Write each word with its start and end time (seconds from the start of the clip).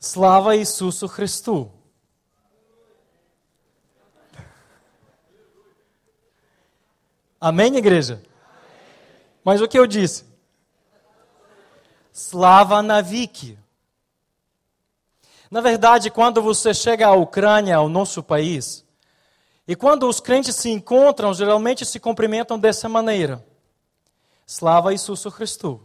Slava 0.00 0.54
Ісусу 0.54 1.08
Христу. 1.08 1.70
Amém, 7.40 7.76
igreja? 7.76 8.22
Mas 9.44 9.60
o 9.60 9.68
que 9.68 9.78
eu 9.78 9.86
disse? 9.86 10.24
Slava 12.12 12.80
Navik. 12.80 13.58
Na 15.50 15.60
verdade, 15.60 16.10
quando 16.10 16.40
você 16.40 16.72
chega 16.72 17.06
à 17.06 17.12
Ucrânia, 17.14 17.76
ao 17.76 17.88
nosso 17.88 18.22
país, 18.22 18.84
e 19.66 19.74
quando 19.74 20.08
os 20.08 20.20
crentes 20.20 20.56
se 20.56 20.70
encontram, 20.70 21.32
geralmente 21.32 21.84
se 21.84 21.98
cumprimentam 21.98 22.58
dessa 22.58 22.88
maneira: 22.88 23.44
Slava 24.46 24.92
Isusu 24.92 25.30
Cristo. 25.30 25.80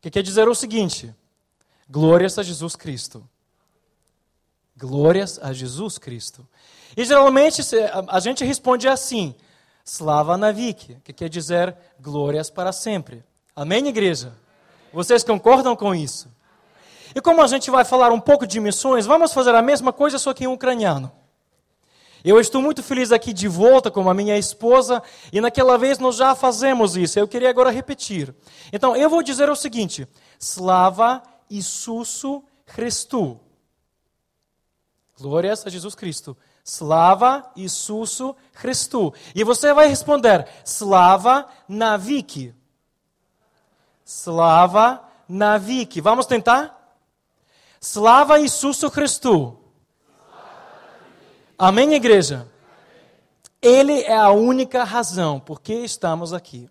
Que 0.00 0.10
quer 0.10 0.22
dizer 0.22 0.48
o 0.48 0.54
seguinte: 0.54 1.14
Glórias 1.89 2.37
a 2.37 2.43
Jesus 2.43 2.75
Cristo. 2.75 3.27
Glórias 4.75 5.39
a 5.41 5.53
Jesus 5.53 5.97
Cristo. 5.97 6.45
E 6.95 7.05
geralmente 7.05 7.61
a 8.07 8.19
gente 8.19 8.43
responde 8.43 8.87
assim: 8.87 9.33
Slava 9.85 10.37
Navik, 10.37 10.97
que 11.03 11.13
quer 11.13 11.29
dizer 11.29 11.75
glórias 11.99 12.49
para 12.49 12.71
sempre. 12.71 13.23
Amém, 13.55 13.87
igreja? 13.87 14.33
Vocês 14.91 15.23
concordam 15.23 15.75
com 15.75 15.95
isso? 15.95 16.29
E 17.15 17.21
como 17.21 17.41
a 17.41 17.47
gente 17.47 17.71
vai 17.71 17.85
falar 17.85 18.11
um 18.11 18.19
pouco 18.19 18.45
de 18.45 18.59
missões, 18.59 19.05
vamos 19.05 19.33
fazer 19.33 19.55
a 19.55 19.61
mesma 19.61 19.93
coisa, 19.93 20.19
só 20.19 20.33
que 20.33 20.43
em 20.43 20.47
ucraniano. 20.47 21.11
Eu 22.23 22.39
estou 22.39 22.61
muito 22.61 22.83
feliz 22.83 23.11
aqui 23.11 23.31
de 23.31 23.47
volta 23.47 23.89
com 23.89 24.09
a 24.09 24.13
minha 24.13 24.37
esposa, 24.37 25.01
e 25.31 25.39
naquela 25.39 25.77
vez 25.77 25.99
nós 25.99 26.17
já 26.17 26.35
fazemos 26.35 26.97
isso. 26.97 27.17
Eu 27.17 27.27
queria 27.27 27.49
agora 27.49 27.71
repetir. 27.71 28.35
Então, 28.73 28.95
eu 28.95 29.09
vou 29.09 29.23
dizer 29.23 29.49
o 29.49 29.55
seguinte: 29.55 30.05
Slava 30.37 31.23
Isusu 31.49 32.43
Christu. 32.65 33.39
Glórias 35.19 35.65
a 35.65 35.69
Jesus 35.69 35.95
Cristo. 35.95 36.37
Slava 36.63 37.49
Isusu 37.55 38.35
Christu. 38.53 39.13
E 39.33 39.43
você 39.43 39.73
vai 39.73 39.87
responder: 39.87 40.47
Slava 40.65 41.47
Navik. 41.67 42.53
Slava 44.05 45.01
Navik. 45.27 46.01
Vamos 46.01 46.25
tentar? 46.25 46.95
Slava 47.81 48.39
Isusu 48.39 48.91
Christu. 48.91 49.57
Amém, 51.57 51.93
igreja? 51.93 52.47
Ele 53.61 54.01
é 54.01 54.15
a 54.15 54.29
única 54.29 54.83
razão 54.83 55.39
por 55.39 55.61
que 55.61 55.73
estamos 55.73 56.31
aqui. 56.31 56.69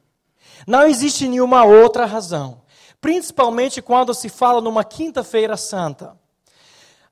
Não 0.67 0.85
existe 0.85 1.27
nenhuma 1.27 1.65
outra 1.65 2.07
razão, 2.07 2.63
principalmente 3.01 3.83
quando 3.83 4.15
se 4.15 4.29
fala 4.29 4.61
numa 4.61 4.85
quinta-feira 4.85 5.57
santa. 5.57 6.17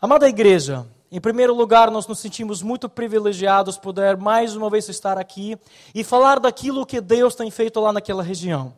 Amada 0.00 0.28
igreja, 0.28 0.86
em 1.10 1.20
primeiro 1.20 1.54
lugar, 1.54 1.90
nós 1.90 2.06
nos 2.06 2.18
sentimos 2.18 2.60
muito 2.60 2.88
privilegiados 2.88 3.78
poder 3.78 4.16
mais 4.16 4.56
uma 4.56 4.68
vez 4.68 4.88
estar 4.88 5.16
aqui 5.16 5.56
e 5.94 6.02
falar 6.02 6.40
daquilo 6.40 6.84
que 6.84 7.00
Deus 7.00 7.34
tem 7.34 7.50
feito 7.50 7.78
lá 7.78 7.92
naquela 7.92 8.22
região. 8.22 8.74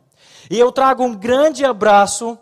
E 0.49 0.59
eu 0.59 0.71
trago 0.71 1.03
um 1.03 1.15
grande 1.15 1.65
abraço 1.65 2.37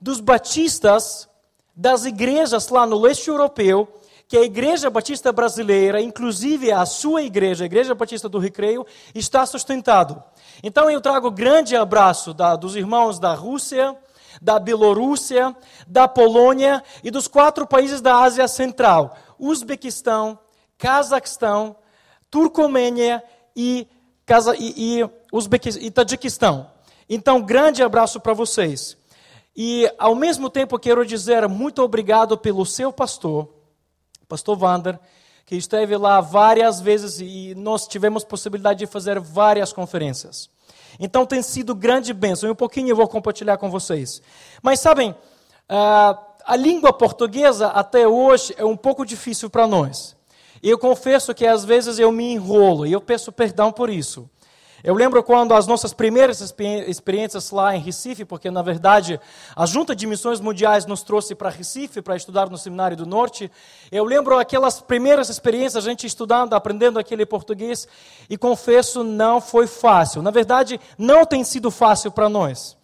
dos 0.00 0.20
batistas 0.20 1.28
das 1.74 2.04
igrejas 2.04 2.68
lá 2.68 2.86
no 2.86 2.98
leste 2.98 3.28
europeu, 3.28 3.88
que 4.28 4.36
a 4.36 4.42
Igreja 4.42 4.88
Batista 4.88 5.32
Brasileira, 5.32 6.00
inclusive 6.00 6.70
a 6.70 6.86
sua 6.86 7.22
igreja, 7.22 7.64
a 7.64 7.66
Igreja 7.66 7.94
Batista 7.94 8.28
do 8.28 8.38
Recreio, 8.38 8.86
está 9.12 9.44
sustentado. 9.44 10.22
Então 10.62 10.88
eu 10.88 11.00
trago 11.00 11.30
grande 11.30 11.74
abraço 11.74 12.32
da, 12.32 12.54
dos 12.54 12.76
irmãos 12.76 13.18
da 13.18 13.34
Rússia, 13.34 13.96
da 14.40 14.58
Bielorrússia, 14.58 15.54
da 15.86 16.08
Polônia 16.08 16.82
e 17.04 17.10
dos 17.10 17.28
quatro 17.28 17.66
países 17.66 18.00
da 18.00 18.16
Ásia 18.16 18.48
Central: 18.48 19.16
Uzbequistão, 19.38 20.38
Cazaquistão, 20.78 21.76
Turcomênia 22.30 23.22
e, 23.54 23.86
e, 24.58 25.00
e, 25.00 25.86
e 25.86 25.90
Tajiquistão. 25.90 26.70
Então, 27.08 27.42
grande 27.42 27.82
abraço 27.82 28.20
para 28.20 28.32
vocês. 28.32 28.96
E, 29.56 29.92
ao 29.98 30.14
mesmo 30.14 30.48
tempo, 30.48 30.78
quero 30.78 31.04
dizer 31.04 31.46
muito 31.48 31.82
obrigado 31.82 32.38
pelo 32.38 32.64
seu 32.64 32.92
pastor, 32.92 33.48
pastor 34.28 34.56
Vander, 34.56 34.98
que 35.44 35.56
esteve 35.56 35.96
lá 35.96 36.20
várias 36.20 36.80
vezes 36.80 37.20
e 37.20 37.54
nós 37.56 37.88
tivemos 37.88 38.22
possibilidade 38.22 38.78
de 38.78 38.86
fazer 38.86 39.18
várias 39.18 39.72
conferências. 39.72 40.48
Então, 41.00 41.26
tem 41.26 41.42
sido 41.42 41.74
grande 41.74 42.12
bênção. 42.12 42.48
E 42.48 42.52
um 42.52 42.54
pouquinho 42.54 42.90
eu 42.90 42.96
vou 42.96 43.08
compartilhar 43.08 43.56
com 43.56 43.70
vocês. 43.70 44.20
Mas, 44.62 44.78
sabem, 44.78 45.16
a 45.68 46.56
língua 46.56 46.92
portuguesa 46.92 47.68
até 47.68 48.06
hoje 48.06 48.54
é 48.56 48.64
um 48.64 48.76
pouco 48.76 49.04
difícil 49.04 49.48
para 49.48 49.66
nós. 49.66 50.14
E 50.62 50.68
eu 50.68 50.78
confesso 50.78 51.34
que 51.34 51.46
às 51.46 51.64
vezes 51.64 51.98
eu 51.98 52.12
me 52.12 52.32
enrolo 52.32 52.86
e 52.86 52.92
eu 52.92 53.00
peço 53.00 53.32
perdão 53.32 53.72
por 53.72 53.88
isso. 53.88 54.28
Eu 54.82 54.94
lembro 54.94 55.22
quando 55.22 55.52
as 55.54 55.66
nossas 55.66 55.92
primeiras 55.92 56.40
experiências 56.40 57.50
lá 57.50 57.76
em 57.76 57.80
Recife, 57.80 58.24
porque 58.24 58.50
na 58.50 58.62
verdade 58.62 59.20
a 59.54 59.66
Junta 59.66 59.94
de 59.94 60.06
Missões 60.06 60.40
Mundiais 60.40 60.86
nos 60.86 61.02
trouxe 61.02 61.34
para 61.34 61.50
Recife 61.50 62.00
para 62.00 62.16
estudar 62.16 62.48
no 62.48 62.56
Seminário 62.56 62.96
do 62.96 63.04
Norte. 63.04 63.50
Eu 63.92 64.04
lembro 64.04 64.38
aquelas 64.38 64.80
primeiras 64.80 65.28
experiências, 65.28 65.84
a 65.84 65.88
gente 65.88 66.06
estudando, 66.06 66.54
aprendendo 66.54 66.98
aquele 66.98 67.26
português, 67.26 67.86
e 68.28 68.38
confesso, 68.38 69.04
não 69.04 69.40
foi 69.40 69.66
fácil. 69.66 70.22
Na 70.22 70.30
verdade, 70.30 70.80
não 70.96 71.26
tem 71.26 71.44
sido 71.44 71.70
fácil 71.70 72.10
para 72.10 72.28
nós. 72.28 72.76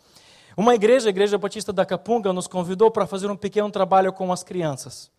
Uma 0.57 0.75
igreja, 0.75 1.09
a 1.09 1.11
Igreja 1.11 1.39
Batista 1.39 1.73
da 1.73 1.85
Capunga, 1.85 2.33
nos 2.33 2.47
convidou 2.47 2.91
para 2.91 3.07
fazer 3.07 3.31
um 3.31 3.37
pequeno 3.37 3.71
trabalho 3.71 4.13
com 4.13 4.33
as 4.33 4.43
crianças. 4.43 5.11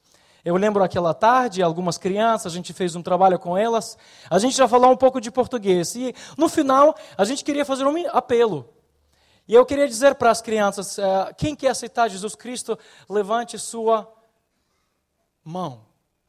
Eu 0.46 0.56
lembro 0.56 0.84
aquela 0.84 1.14
tarde, 1.14 1.62
algumas 1.62 1.98
crianças, 1.98 2.52
a 2.52 2.56
gente 2.56 2.72
fez 2.74 2.96
um 2.96 3.02
trabalho 3.02 3.38
com 3.38 3.58
elas. 3.58 3.98
A 4.30 4.40
gente 4.40 4.56
já 4.56 4.68
falou 4.68 4.92
um 4.92 4.98
pouco 4.98 5.20
de 5.20 5.30
português. 5.30 5.96
E 5.96 6.14
no 6.38 6.48
final, 6.48 6.96
a 7.18 7.26
gente 7.26 7.44
queria 7.44 7.66
fazer 7.66 7.86
um 7.86 8.08
apelo. 8.12 8.70
E 9.48 9.54
eu 9.54 9.66
queria 9.66 9.88
dizer 9.88 10.16
para 10.16 10.30
as 10.30 10.42
crianças: 10.42 10.98
uh, 10.98 11.34
quem 11.38 11.56
quer 11.56 11.70
aceitar 11.70 12.08
Jesus 12.10 12.36
Cristo, 12.36 12.78
levante 13.10 13.58
sua 13.58 14.12
mão. 15.44 15.86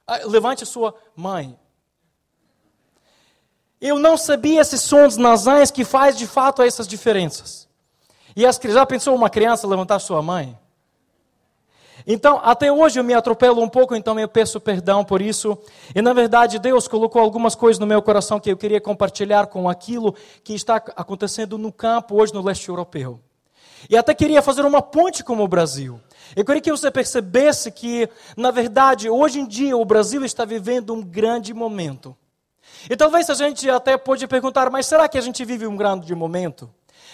Uh, 0.08 0.28
levante 0.28 0.64
sua 0.64 0.94
mãe. 1.16 1.58
Eu 3.80 3.98
não 3.98 4.16
sabia 4.16 4.60
esses 4.60 4.80
sons 4.80 5.16
nasais 5.16 5.70
que 5.70 5.84
faz 5.84 6.16
de 6.16 6.26
fato 6.26 6.62
essas 6.62 6.88
diferenças. 6.88 7.68
E 8.34 8.44
as, 8.44 8.58
já 8.62 8.84
pensou 8.84 9.14
uma 9.14 9.30
criança 9.30 9.66
levantar 9.66 9.98
sua 9.98 10.20
mãe? 10.22 10.58
Então, 12.10 12.40
até 12.42 12.72
hoje 12.72 12.98
eu 12.98 13.04
me 13.04 13.12
atropelo 13.12 13.62
um 13.62 13.68
pouco, 13.68 13.94
então 13.94 14.18
eu 14.18 14.26
peço 14.26 14.58
perdão 14.58 15.04
por 15.04 15.20
isso. 15.20 15.58
E 15.94 16.00
na 16.00 16.14
verdade, 16.14 16.58
Deus 16.58 16.88
colocou 16.88 17.20
algumas 17.20 17.54
coisas 17.54 17.78
no 17.78 17.86
meu 17.86 18.00
coração 18.00 18.40
que 18.40 18.50
eu 18.50 18.56
queria 18.56 18.80
compartilhar 18.80 19.46
com 19.48 19.68
aquilo 19.68 20.14
que 20.42 20.54
está 20.54 20.76
acontecendo 20.76 21.58
no 21.58 21.70
campo 21.70 22.18
hoje 22.18 22.32
no 22.32 22.40
leste 22.40 22.66
europeu. 22.70 23.20
E 23.90 23.96
até 23.96 24.14
queria 24.14 24.40
fazer 24.40 24.64
uma 24.64 24.80
ponte 24.80 25.22
com 25.22 25.38
o 25.38 25.46
Brasil. 25.46 26.00
Eu 26.34 26.46
queria 26.46 26.62
que 26.62 26.70
você 26.70 26.90
percebesse 26.90 27.70
que, 27.70 28.08
na 28.34 28.50
verdade, 28.50 29.10
hoje 29.10 29.40
em 29.40 29.46
dia 29.46 29.76
o 29.76 29.84
Brasil 29.84 30.24
está 30.24 30.46
vivendo 30.46 30.94
um 30.94 31.02
grande 31.02 31.52
momento. 31.52 32.16
E 32.88 32.96
talvez 32.96 33.28
a 33.28 33.34
gente 33.34 33.68
até 33.68 33.98
pode 33.98 34.26
perguntar, 34.26 34.70
mas 34.70 34.86
será 34.86 35.08
que 35.08 35.18
a 35.18 35.20
gente 35.20 35.44
vive 35.44 35.66
um 35.66 35.76
grande 35.76 36.14
momento? 36.14 36.70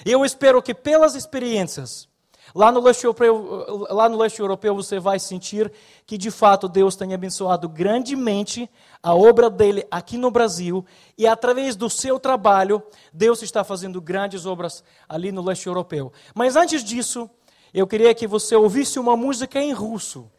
E 0.07 0.13
eu 0.13 0.25
espero 0.25 0.63
que 0.63 0.73
pelas 0.73 1.17
experiências 1.17 2.09
Lá 2.55 2.71
no, 2.71 2.81
leste 2.81 3.03
europeu, 3.03 3.85
lá 3.91 4.09
no 4.09 4.17
leste 4.17 4.39
europeu 4.39 4.77
você 4.77 5.01
vai 5.01 5.19
sentir 5.19 5.73
que 6.07 6.17
de 6.17 6.31
fato 6.31 6.69
Deus 6.69 6.95
tem 6.95 7.13
abençoado 7.13 7.69
grandemente 7.69 8.71
a 9.03 9.13
obra 9.13 9.51
dele 9.51 9.85
aqui 9.91 10.17
no 10.17 10.31
Brasil 10.31 10.87
e 11.19 11.27
através 11.27 11.75
do 11.75 11.91
seu 11.91 12.17
trabalho 12.21 12.81
Deus 13.13 13.43
está 13.43 13.65
fazendo 13.65 14.01
grandes 14.01 14.47
obras 14.47 14.85
ali 15.09 15.33
no 15.33 15.43
leste 15.43 15.67
europeu. 15.67 16.13
Mas 16.33 16.55
antes 16.55 16.85
disso, 16.85 17.29
eu 17.73 17.89
queria 17.89 18.15
que 18.15 18.25
você 18.25 18.55
ouvisse 18.55 19.01
uma 19.01 19.17
música 19.17 19.61
em 19.61 19.73
russo. 19.73 20.31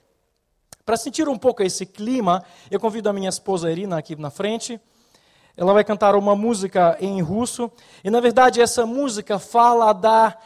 Para 0.85 0.95
sentir 0.95 1.27
um 1.27 1.37
pouco 1.37 1.63
esse 1.63 1.85
clima, 1.85 2.45
eu 2.71 2.79
convido 2.79 3.09
a 3.09 3.13
minha 3.13 3.27
esposa 3.27 3.69
Irina 3.69 3.97
aqui 3.97 4.15
na 4.15 4.29
frente. 4.29 4.79
Ela 5.57 5.73
vai 5.73 5.83
cantar 5.83 6.15
uma 6.15 6.33
música 6.33 6.95
em 7.01 7.21
russo. 7.21 7.69
E 8.05 8.09
na 8.09 8.21
verdade, 8.21 8.61
essa 8.61 8.85
música 8.85 9.37
fala 9.37 9.91
da 9.91 10.37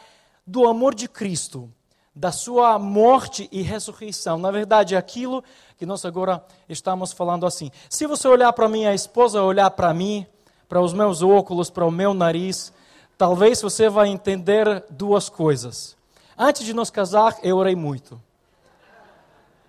do 0.50 0.66
amor 0.66 0.96
de 0.96 1.06
Cristo, 1.06 1.70
da 2.12 2.32
sua 2.32 2.76
morte 2.76 3.48
e 3.52 3.62
ressurreição. 3.62 4.36
Na 4.36 4.50
verdade, 4.50 4.96
é 4.96 4.98
aquilo 4.98 5.44
que 5.76 5.86
nós 5.86 6.04
agora 6.04 6.44
estamos 6.68 7.12
falando 7.12 7.46
assim. 7.46 7.70
Se 7.88 8.04
você 8.04 8.26
olhar 8.26 8.52
para 8.52 8.68
minha 8.68 8.92
esposa, 8.92 9.40
olhar 9.42 9.70
para 9.70 9.94
mim, 9.94 10.26
para 10.68 10.80
os 10.80 10.92
meus 10.92 11.22
óculos, 11.22 11.70
para 11.70 11.86
o 11.86 11.90
meu 11.90 12.12
nariz, 12.12 12.72
talvez 13.16 13.62
você 13.62 13.88
vai 13.88 14.08
entender 14.08 14.84
duas 14.90 15.28
coisas. 15.28 15.96
Antes 16.36 16.64
de 16.64 16.74
nos 16.74 16.90
casar, 16.90 17.38
eu 17.44 17.56
orei 17.56 17.76
muito. 17.76 18.20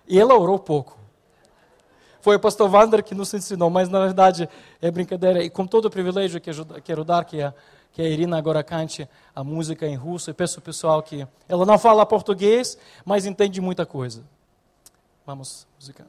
E 0.08 0.18
ela 0.18 0.36
orou 0.36 0.58
pouco. 0.58 0.98
Foi 2.20 2.34
o 2.34 2.40
pastor 2.40 2.68
Wander 2.68 3.04
que 3.04 3.14
nos 3.14 3.32
ensinou, 3.34 3.70
mas 3.70 3.88
na 3.88 4.00
verdade 4.00 4.48
é 4.80 4.90
brincadeira. 4.90 5.44
E 5.44 5.48
com 5.48 5.64
todo 5.64 5.84
o 5.84 5.90
privilégio 5.90 6.40
que 6.40 6.50
quero 6.82 7.04
dar, 7.04 7.24
que 7.24 7.40
é 7.40 7.54
que 7.92 8.00
a 8.00 8.08
Irina 8.08 8.38
agora 8.38 8.62
cante 8.62 9.08
a 9.34 9.44
música 9.44 9.86
em 9.86 9.94
russo. 9.94 10.30
E 10.30 10.34
peço 10.34 10.58
ao 10.58 10.62
pessoal 10.62 11.02
que 11.02 11.26
ela 11.48 11.66
não 11.66 11.78
fala 11.78 12.04
português, 12.06 12.78
mas 13.04 13.26
entende 13.26 13.60
muita 13.60 13.84
coisa. 13.84 14.22
Vamos, 15.26 15.66
música. 15.78 16.06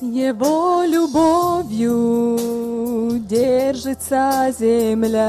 Его 0.00 0.82
любовью 0.84 2.36
держится 3.20 4.52
земля, 4.58 5.22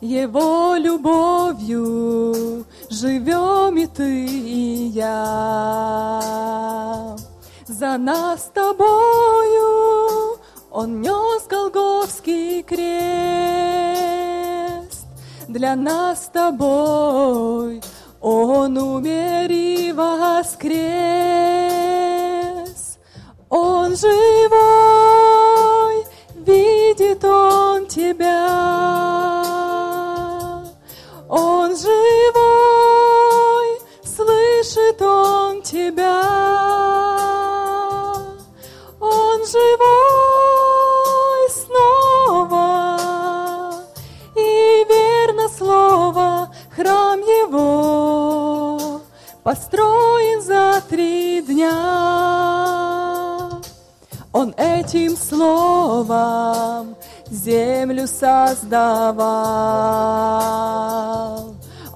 Его 0.00 0.76
любовью 0.76 2.64
живем 2.88 3.76
и 3.76 3.86
ты, 3.86 4.26
и 4.26 4.86
я. 4.94 6.16
За 7.68 7.98
нас 7.98 8.44
с 8.44 8.46
тобою 8.46 10.38
Он 10.70 11.02
нес 11.02 11.46
Голговский 11.50 12.62
крест, 12.62 12.86
Для 15.48 15.76
нас 15.76 16.24
с 16.24 16.28
тобой 16.28 17.82
Он 18.22 18.78
умер 18.78 19.50
и 19.50 19.92
воскрес. 19.92 21.75
Живой, 23.98 25.96
видит 26.34 27.24
Он 27.24 27.86
тебя. 27.86 29.42
Он 31.30 31.74
живой, 31.74 31.88
слышит 34.04 35.00
Он 35.00 35.62
тебя. 35.62 36.20
Он 39.00 39.46
живой 39.46 41.48
снова, 41.64 42.98
и 44.34 44.84
верно 44.90 45.48
слово, 45.48 46.54
храм 46.76 47.18
его 47.20 49.00
построен 49.42 50.42
за 50.42 50.82
три 50.86 51.40
дня. 51.40 52.55
Он 54.38 54.52
этим 54.58 55.16
словом 55.16 56.94
землю 57.30 58.06
создавал. 58.06 59.24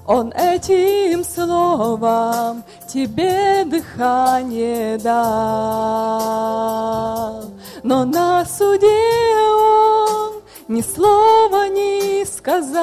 Он 0.07 0.31
этим 0.31 1.23
словом 1.23 2.63
тебе 2.87 3.63
дыхание 3.65 4.97
дал. 4.97 5.21
Но 7.83 8.05
на 8.05 8.43
суде 8.45 8.87
он 9.55 10.41
ни 10.67 10.81
слова 10.81 11.69
не 11.69 12.25
сказал. 12.25 12.81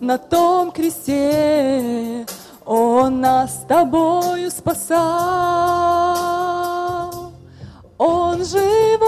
На 0.00 0.16
том 0.16 0.70
кресте 0.72 2.24
он 2.64 3.20
нас 3.20 3.60
с 3.60 3.66
тобою 3.66 4.50
спасал. 4.50 6.17
Он 7.98 8.44
живой, 8.44 9.02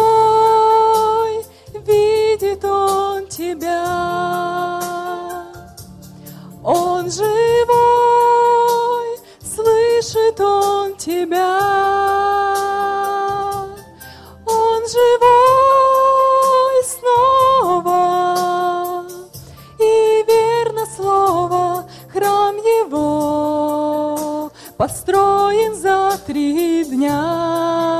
видит 1.86 2.64
он 2.64 3.28
тебя. 3.28 4.80
Он 6.64 7.08
живой, 7.08 7.28
слышит 9.40 10.40
он 10.40 10.96
тебя. 10.96 11.58
Он 14.44 14.82
живой 14.88 16.84
снова, 16.98 17.94
и 19.78 20.24
верно 20.26 20.84
слово, 20.96 21.88
храм 22.12 22.56
его 22.56 24.50
построен 24.76 25.76
за 25.76 26.18
три 26.26 26.84
дня. 26.84 27.99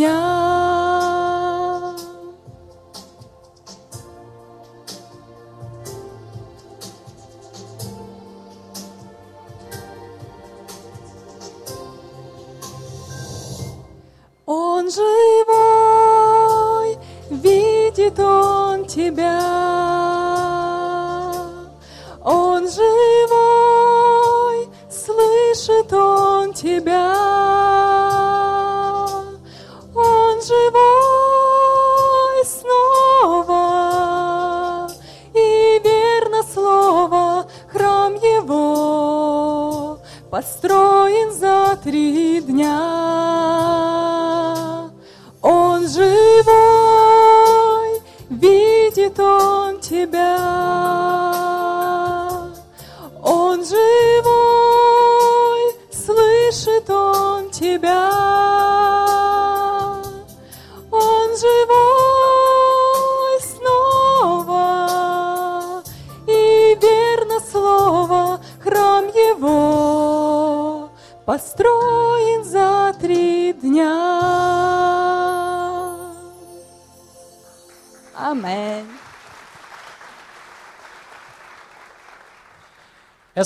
그냥 0.00 0.29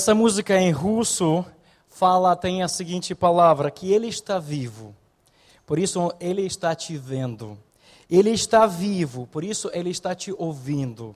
Essa 0.05 0.13
música 0.13 0.55
em 0.61 0.69
russo 0.69 1.43
fala, 1.89 2.35
tem 2.35 2.61
a 2.61 2.67
seguinte 2.67 3.15
palavra, 3.15 3.71
que 3.71 3.91
ele 3.91 4.05
está 4.07 4.37
vivo. 4.37 4.95
Por 5.65 5.79
isso 5.79 6.13
ele 6.19 6.43
está 6.43 6.75
te 6.75 6.95
vendo. 6.95 7.57
Ele 8.07 8.29
está 8.29 8.67
vivo, 8.67 9.25
por 9.25 9.43
isso 9.43 9.67
ele 9.73 9.89
está 9.89 10.13
te 10.13 10.31
ouvindo. 10.37 11.15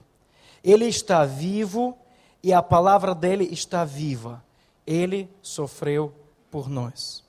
Ele 0.64 0.86
está 0.86 1.24
vivo 1.24 1.96
e 2.42 2.52
a 2.52 2.60
palavra 2.60 3.14
dele 3.14 3.48
está 3.52 3.84
viva. 3.84 4.42
Ele 4.84 5.30
sofreu 5.40 6.12
por 6.50 6.68
nós. 6.68 7.22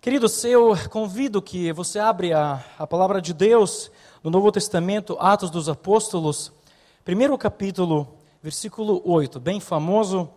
Queridos, 0.00 0.44
eu 0.44 0.76
convido 0.90 1.42
que 1.42 1.72
você 1.72 1.98
abra 1.98 2.38
a, 2.78 2.84
a 2.84 2.86
palavra 2.86 3.20
de 3.20 3.34
Deus 3.34 3.90
no 4.22 4.30
Novo 4.30 4.52
Testamento, 4.52 5.16
Atos 5.18 5.50
dos 5.50 5.68
Apóstolos, 5.68 6.52
Primeiro 7.04 7.36
capítulo, 7.36 8.16
versículo 8.46 9.02
8, 9.04 9.40
bem 9.40 9.58
famoso, 9.58 10.30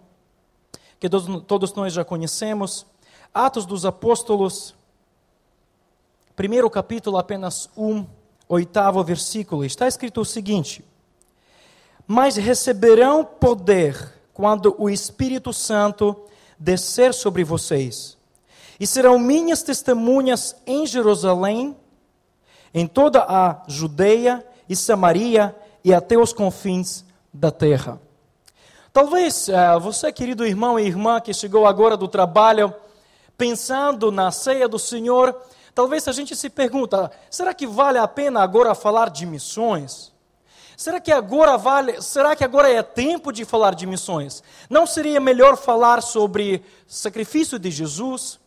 que 0.99 1.07
todos 1.07 1.71
nós 1.75 1.93
já 1.93 2.03
conhecemos. 2.03 2.83
Atos 3.31 3.67
dos 3.67 3.85
Apóstolos, 3.85 4.73
primeiro 6.35 6.67
capítulo, 6.71 7.19
apenas 7.19 7.69
um, 7.77 8.03
oitavo 8.47 9.03
versículo. 9.03 9.63
Está 9.63 9.87
escrito 9.87 10.21
o 10.21 10.25
seguinte: 10.25 10.83
Mas 12.07 12.35
receberão 12.35 13.23
poder 13.23 14.11
quando 14.33 14.75
o 14.79 14.89
Espírito 14.89 15.53
Santo 15.53 16.25
descer 16.57 17.13
sobre 17.13 17.43
vocês, 17.43 18.17
e 18.79 18.87
serão 18.87 19.19
minhas 19.19 19.61
testemunhas 19.61 20.55
em 20.65 20.87
Jerusalém, 20.87 21.77
em 22.73 22.87
toda 22.87 23.23
a 23.23 23.63
Judeia 23.67 24.43
e 24.67 24.75
Samaria 24.75 25.55
e 25.83 25.93
até 25.93 26.17
os 26.17 26.33
confins 26.33 27.07
da 27.33 27.51
terra. 27.51 27.99
Talvez 28.91 29.47
uh, 29.47 29.79
você, 29.79 30.11
querido 30.11 30.45
irmão 30.45 30.79
e 30.79 30.85
irmã 30.85 31.21
que 31.21 31.33
chegou 31.33 31.65
agora 31.65 31.95
do 31.95 32.07
trabalho, 32.07 32.73
pensando 33.37 34.11
na 34.11 34.31
ceia 34.31 34.67
do 34.67 34.79
Senhor, 34.79 35.35
talvez 35.75 36.07
a 36.07 36.11
gente 36.11 36.35
se 36.35 36.49
pergunta: 36.49 37.11
será 37.29 37.53
que 37.53 37.67
vale 37.67 37.99
a 37.99 38.07
pena 38.07 38.41
agora 38.41 38.73
falar 38.73 39.09
de 39.09 39.25
missões? 39.25 40.11
Será 40.75 40.99
que 40.99 41.11
agora 41.11 41.57
vale, 41.57 42.01
será 42.01 42.35
que 42.35 42.43
agora 42.43 42.71
é 42.71 42.81
tempo 42.81 43.33
de 43.33 43.43
falar 43.43 43.75
de 43.75 43.85
missões? 43.85 44.41
Não 44.69 44.87
seria 44.87 45.19
melhor 45.19 45.57
falar 45.57 46.01
sobre 46.01 46.63
sacrifício 46.87 47.59
de 47.59 47.69
Jesus? 47.69 48.39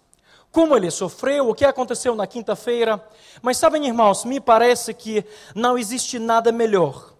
Como 0.51 0.77
ele 0.77 0.91
sofreu, 0.91 1.49
o 1.49 1.55
que 1.55 1.65
aconteceu 1.65 2.15
na 2.15 2.27
quinta-feira? 2.27 3.03
Mas 3.43 3.59
sabem, 3.59 3.87
irmãos, 3.87 4.25
me 4.25 4.41
parece 4.41 4.93
que 4.93 5.25
não 5.55 5.79
existe 5.79 6.19
nada 6.19 6.51
melhor 6.51 7.12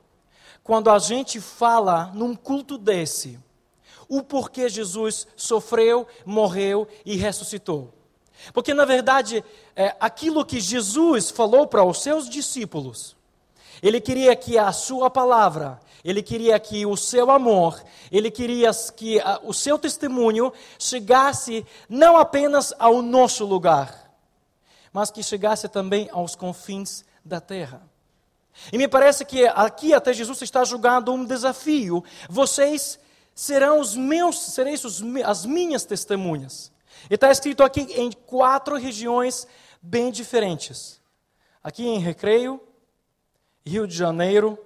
quando 0.63 0.91
a 0.91 0.99
gente 0.99 1.41
fala 1.41 2.11
num 2.15 2.35
culto 2.35 2.79
desse 2.79 3.39
o 4.09 4.23
porquê 4.23 4.69
Jesus 4.69 5.27
sofreu, 5.35 6.07
morreu 6.27 6.87
e 7.05 7.17
ressuscitou. 7.17 7.95
Porque, 8.53 8.75
na 8.75 8.85
verdade, 8.85 9.43
é, 9.75 9.97
aquilo 9.99 10.45
que 10.45 10.61
Jesus 10.61 11.31
falou 11.31 11.67
para 11.67 11.83
os 11.83 12.03
seus 12.03 12.29
discípulos, 12.29 13.17
ele 13.83 14.01
queria 14.01 14.37
que 14.37 14.59
a 14.59 14.71
sua 14.71 15.09
palavra, 15.09 15.81
ele 16.05 16.23
queria 16.23 16.59
que 16.59 16.85
o 16.85 16.97
seu 16.97 17.31
amor, 17.31 17.83
ele 18.11 18.31
queria 18.31 18.71
que 18.95 19.19
a, 19.21 19.41
o 19.43 19.55
seu 19.55 19.79
testemunho 19.79 20.53
chegasse 20.79 21.65
não 21.89 22.17
apenas 22.17 22.75
ao 22.79 23.01
nosso 23.01 23.47
lugar, 23.47 24.13
mas 24.93 25.11
que 25.11 25.23
chegasse 25.23 25.69
também 25.69 26.09
aos 26.13 26.37
confins 26.37 27.05
da 27.25 27.41
terra. 27.41 27.92
E 28.73 28.79
me 28.79 28.87
parece 28.87 29.25
que 29.25 29.47
aqui 29.47 29.95
até 29.95 30.13
Jesus 30.13 30.41
está 30.43 30.65
julgando 30.65 31.13
um 31.13 31.25
desafio. 31.25 32.05
Vocês 32.29 32.99
serão 33.35 33.81
os 33.81 33.95
meus, 33.95 34.39
sereis 34.39 34.85
os, 34.85 35.03
as 35.25 35.47
minhas 35.47 35.85
testemunhas. 35.85 36.71
E 37.11 37.15
está 37.15 37.31
escrito 37.31 37.63
aqui 37.63 37.81
em 37.81 38.13
quatro 38.13 38.77
regiões 38.77 39.47
bem 39.81 40.11
diferentes. 40.11 41.01
Aqui 41.63 41.87
em 41.87 41.99
Recreio, 41.99 42.61
Rio 43.65 43.87
de 43.87 43.97
Janeiro, 43.97 44.59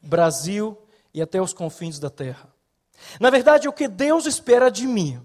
Brasil 0.00 0.76
e 1.12 1.22
até 1.22 1.40
os 1.40 1.52
confins 1.52 1.98
da 1.98 2.10
terra. 2.10 2.52
Na 3.20 3.30
verdade, 3.30 3.68
o 3.68 3.72
que 3.72 3.86
Deus 3.86 4.26
espera 4.26 4.70
de 4.70 4.86
mim 4.86 5.22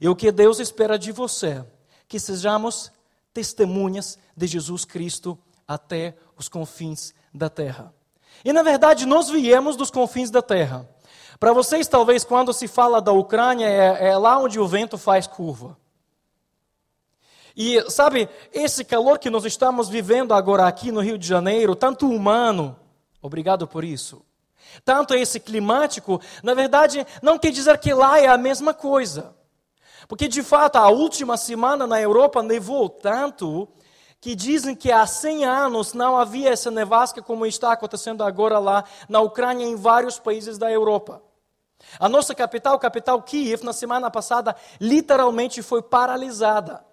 e 0.00 0.08
o 0.08 0.16
que 0.16 0.32
Deus 0.32 0.58
espera 0.58 0.98
de 0.98 1.12
você, 1.12 1.64
que 2.08 2.18
sejamos 2.18 2.90
testemunhas 3.32 4.18
de 4.36 4.46
Jesus 4.46 4.84
Cristo 4.84 5.38
até 5.66 6.16
os 6.36 6.48
confins 6.48 7.14
da 7.36 7.48
terra. 7.48 7.92
E 8.44 8.52
na 8.52 8.62
verdade, 8.62 9.06
nós 9.06 9.28
viemos 9.28 9.76
dos 9.76 9.90
confins 9.90 10.30
da 10.30 10.42
terra. 10.42 10.88
Para 11.38 11.52
vocês, 11.52 11.86
talvez, 11.86 12.24
quando 12.24 12.52
se 12.52 12.66
fala 12.66 13.00
da 13.00 13.12
Ucrânia, 13.12 13.66
é, 13.66 14.08
é 14.08 14.16
lá 14.16 14.38
onde 14.38 14.58
o 14.58 14.66
vento 14.66 14.96
faz 14.96 15.26
curva. 15.26 15.76
E 17.56 17.90
sabe, 17.90 18.28
esse 18.52 18.84
calor 18.84 19.18
que 19.18 19.30
nós 19.30 19.44
estamos 19.44 19.88
vivendo 19.88 20.34
agora 20.34 20.66
aqui 20.66 20.92
no 20.92 21.00
Rio 21.00 21.16
de 21.16 21.26
Janeiro, 21.26 21.74
tanto 21.74 22.08
humano, 22.08 22.76
obrigado 23.22 23.66
por 23.66 23.82
isso, 23.82 24.22
tanto 24.84 25.14
esse 25.14 25.40
climático, 25.40 26.20
na 26.42 26.52
verdade, 26.52 27.06
não 27.22 27.38
quer 27.38 27.50
dizer 27.50 27.78
que 27.78 27.94
lá 27.94 28.20
é 28.20 28.26
a 28.26 28.36
mesma 28.36 28.74
coisa. 28.74 29.34
Porque, 30.06 30.28
de 30.28 30.42
fato, 30.42 30.76
a 30.76 30.88
última 30.88 31.36
semana 31.36 31.86
na 31.86 32.00
Europa 32.00 32.42
nevou 32.42 32.88
tanto 32.88 33.66
que 34.26 34.34
dizem 34.34 34.74
que 34.74 34.90
há 34.90 35.06
100 35.06 35.44
anos 35.44 35.92
não 35.92 36.16
havia 36.16 36.50
essa 36.50 36.68
nevasca 36.68 37.22
como 37.22 37.46
está 37.46 37.70
acontecendo 37.70 38.24
agora 38.24 38.58
lá 38.58 38.82
na 39.08 39.20
Ucrânia 39.20 39.64
e 39.64 39.68
em 39.68 39.76
vários 39.76 40.18
países 40.18 40.58
da 40.58 40.68
Europa. 40.68 41.22
A 41.96 42.08
nossa 42.08 42.34
capital, 42.34 42.76
capital 42.76 43.22
Kiev, 43.22 43.62
na 43.62 43.72
semana 43.72 44.10
passada, 44.10 44.56
literalmente 44.80 45.62
foi 45.62 45.80
paralisada. 45.80 46.84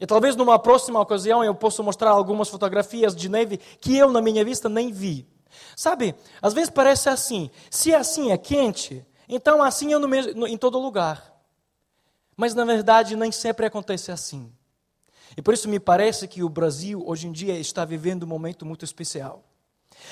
E 0.00 0.04
talvez 0.04 0.34
numa 0.34 0.58
próxima 0.58 0.98
ocasião 0.98 1.44
eu 1.44 1.54
possa 1.54 1.80
mostrar 1.80 2.10
algumas 2.10 2.48
fotografias 2.48 3.14
de 3.14 3.28
neve 3.28 3.58
que 3.80 3.96
eu, 3.96 4.10
na 4.10 4.20
minha 4.20 4.44
vista, 4.44 4.68
nem 4.68 4.90
vi. 4.90 5.28
Sabe, 5.76 6.16
às 6.42 6.52
vezes 6.52 6.70
parece 6.70 7.08
assim: 7.08 7.52
se 7.70 7.94
assim 7.94 8.32
é 8.32 8.36
quente, 8.36 9.06
então 9.28 9.62
assim 9.62 9.94
é 9.94 9.98
no 10.00 10.48
em 10.48 10.58
todo 10.58 10.76
lugar. 10.76 11.32
Mas 12.36 12.52
na 12.52 12.64
verdade 12.64 13.14
nem 13.14 13.30
sempre 13.30 13.64
acontece 13.64 14.10
assim. 14.10 14.52
E 15.36 15.42
por 15.42 15.54
isso 15.54 15.68
me 15.68 15.78
parece 15.78 16.26
que 16.26 16.42
o 16.42 16.48
Brasil 16.48 17.02
hoje 17.06 17.26
em 17.26 17.32
dia 17.32 17.58
está 17.58 17.84
vivendo 17.84 18.24
um 18.24 18.26
momento 18.26 18.66
muito 18.66 18.84
especial. 18.84 19.44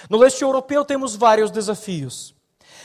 No 0.09 0.19
leste 0.19 0.43
europeu 0.43 0.85
temos 0.85 1.17
vários 1.17 1.51
desafios. 1.51 2.35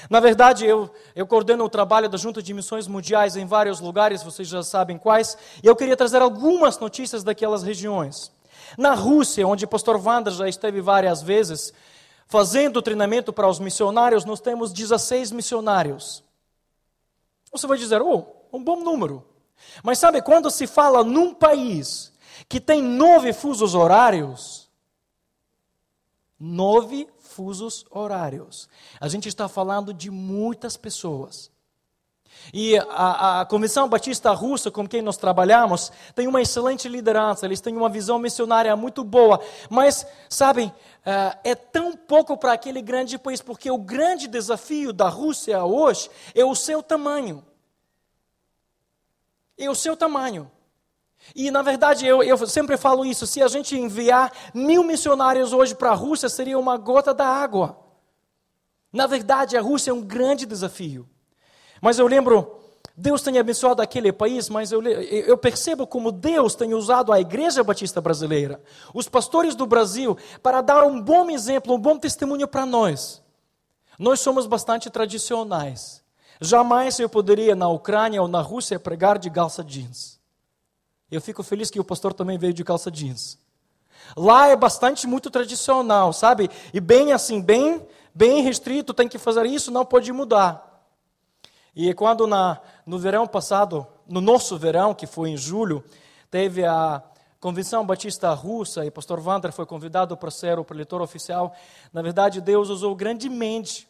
Na 0.10 0.20
verdade, 0.20 0.66
eu, 0.66 0.90
eu 1.16 1.26
coordeno 1.26 1.64
o 1.64 1.70
trabalho 1.70 2.10
da 2.10 2.18
Junta 2.18 2.42
de 2.42 2.54
Missões 2.54 2.88
Mundiais 2.88 3.36
em 3.36 3.46
vários 3.46 3.80
lugares, 3.80 4.24
vocês 4.24 4.48
já 4.48 4.64
sabem 4.64 4.98
quais, 4.98 5.38
e 5.62 5.68
eu 5.68 5.76
queria 5.76 5.96
trazer 5.96 6.22
algumas 6.22 6.78
notícias 6.80 7.24
daquelas 7.24 7.64
regiões. 7.64 8.32
Na 8.78 8.94
Rússia, 8.94 9.48
onde 9.48 9.66
o 9.66 9.68
pastor 9.68 9.96
Wander 9.96 10.34
já 10.34 10.48
esteve 10.48 10.82
várias 10.82 11.22
vezes, 11.22 11.74
fazendo 12.28 12.82
treinamento 12.82 13.32
para 13.32 13.48
os 13.48 13.60
missionários, 13.60 14.26
nós 14.26 14.42
temos 14.42 14.74
16 14.74 15.32
missionários. 15.32 16.24
Você 17.52 17.68
vai 17.68 17.78
dizer, 17.78 18.02
oh, 18.02 18.26
um 18.52 18.64
bom 18.64 18.78
número. 18.78 19.24
Mas 19.84 20.00
sabe, 20.00 20.22
quando 20.22 20.50
se 20.50 20.68
fala 20.68 21.04
num 21.04 21.34
país 21.34 22.13
que 22.54 22.62
tem 22.62 22.84
nove 22.84 23.34
fusos 23.34 23.74
horários, 23.74 24.70
nove 26.40 27.08
fusos 27.18 27.84
horários. 27.90 28.70
A 29.02 29.08
gente 29.08 29.28
está 29.28 29.48
falando 29.48 29.92
de 29.92 30.12
muitas 30.12 30.78
pessoas. 30.78 31.50
E 32.54 32.78
a, 32.78 33.42
a 33.42 33.46
Comissão 33.48 33.90
Batista 33.90 34.32
Russa, 34.34 34.70
com 34.70 34.88
quem 34.88 35.02
nós 35.02 35.18
trabalhamos, 35.18 35.92
tem 36.14 36.28
uma 36.28 36.44
excelente 36.44 36.88
liderança, 36.88 37.48
eles 37.48 37.60
têm 37.60 37.76
uma 37.76 37.90
visão 37.90 38.20
missionária 38.20 38.76
muito 38.76 39.04
boa. 39.04 39.42
Mas, 39.68 40.06
sabem, 40.30 40.68
uh, 40.68 41.36
é 41.44 41.56
tão 41.56 41.98
pouco 41.98 42.38
para 42.38 42.54
aquele 42.54 42.84
grande 42.84 43.18
país, 43.18 43.42
porque 43.42 43.72
o 43.72 43.80
grande 43.80 44.28
desafio 44.28 44.94
da 44.94 45.10
Rússia 45.10 45.66
hoje 45.66 46.08
é 46.36 46.46
o 46.46 46.54
seu 46.54 46.84
tamanho. 46.84 47.44
É 49.58 49.68
o 49.68 49.74
seu 49.74 49.98
tamanho. 49.98 50.52
E, 51.36 51.50
na 51.50 51.62
verdade, 51.62 52.06
eu, 52.06 52.22
eu 52.22 52.38
sempre 52.48 52.78
falo 52.78 53.06
isso: 53.06 53.26
se 53.26 53.42
a 53.42 53.48
gente 53.48 53.78
enviar 53.78 54.32
mil 54.54 54.84
missionários 54.84 55.54
hoje 55.54 55.76
para 55.76 55.92
a 55.92 55.96
Rússia, 55.96 56.30
seria 56.30 56.60
uma 56.60 56.78
gota 56.78 57.14
da 57.14 57.28
água. 57.28 57.78
Na 58.92 59.08
verdade, 59.08 59.58
a 59.58 59.62
Rússia 59.62 59.92
é 59.92 59.94
um 59.94 60.02
grande 60.02 60.46
desafio. 60.46 61.08
Mas 61.82 61.98
eu 61.98 62.08
lembro, 62.08 62.60
Deus 62.96 63.24
tem 63.24 63.40
abençoado 63.40 63.82
aquele 63.82 64.14
país, 64.14 64.50
mas 64.50 64.72
eu, 64.72 64.84
eu 64.84 65.38
percebo 65.38 65.88
como 65.88 66.12
Deus 66.12 66.54
tem 66.54 66.76
usado 66.76 67.12
a 67.12 67.20
Igreja 67.20 67.64
Batista 67.64 68.00
Brasileira, 68.00 68.62
os 68.94 69.10
pastores 69.10 69.56
do 69.56 69.66
Brasil, 69.66 70.16
para 70.44 70.62
dar 70.62 70.86
um 70.86 71.02
bom 71.02 71.30
exemplo, 71.32 71.74
um 71.74 71.80
bom 71.80 71.98
testemunho 71.98 72.48
para 72.48 72.66
nós. 72.66 73.24
Nós 73.98 74.20
somos 74.20 74.46
bastante 74.46 74.90
tradicionais. 74.92 76.04
Jamais 76.40 77.00
eu 77.00 77.10
poderia, 77.10 77.56
na 77.56 77.68
Ucrânia 77.68 78.22
ou 78.22 78.28
na 78.28 78.42
Rússia, 78.42 78.80
pregar 78.80 79.18
de 79.18 79.30
calça 79.30 79.64
jeans. 79.64 80.20
Eu 81.12 81.22
fico 81.22 81.44
feliz 81.44 81.70
que 81.70 81.80
o 81.80 81.84
pastor 81.84 82.14
também 82.14 82.38
veio 82.38 82.54
de 82.54 82.64
calça 82.64 82.90
jeans. 82.90 83.38
Lá 84.18 84.48
é 84.48 84.56
bastante 84.56 85.08
muito 85.08 85.30
tradicional, 85.30 86.12
sabe? 86.12 86.50
E 86.74 86.80
bem 86.80 87.14
assim, 87.14 87.42
bem, 87.42 87.86
bem 88.14 88.42
restrito, 88.42 88.94
tem 88.94 89.08
que 89.08 89.18
fazer 89.18 89.46
isso, 89.46 89.72
não 89.72 89.86
pode 89.86 90.12
mudar. 90.12 90.70
E 91.76 91.94
quando 91.94 92.28
na, 92.28 92.60
no 92.86 93.00
verão 93.00 93.26
passado, 93.28 93.88
no 94.08 94.22
nosso 94.22 94.58
verão, 94.58 94.94
que 94.94 95.08
foi 95.08 95.30
em 95.30 95.38
julho, 95.38 95.84
teve 96.30 96.66
a 96.66 97.02
Convenção 97.40 97.86
Batista 97.86 98.32
Russa 98.34 98.86
e 98.86 98.88
o 98.88 98.92
pastor 98.92 99.20
Wander 99.20 99.52
foi 99.52 99.66
convidado 99.66 100.16
para 100.16 100.32
ser 100.32 100.58
o 100.60 100.64
preletor 100.64 101.02
oficial. 101.02 101.54
Na 101.92 102.02
verdade, 102.02 102.40
Deus 102.40 102.70
usou 102.70 102.96
grandemente 102.96 103.88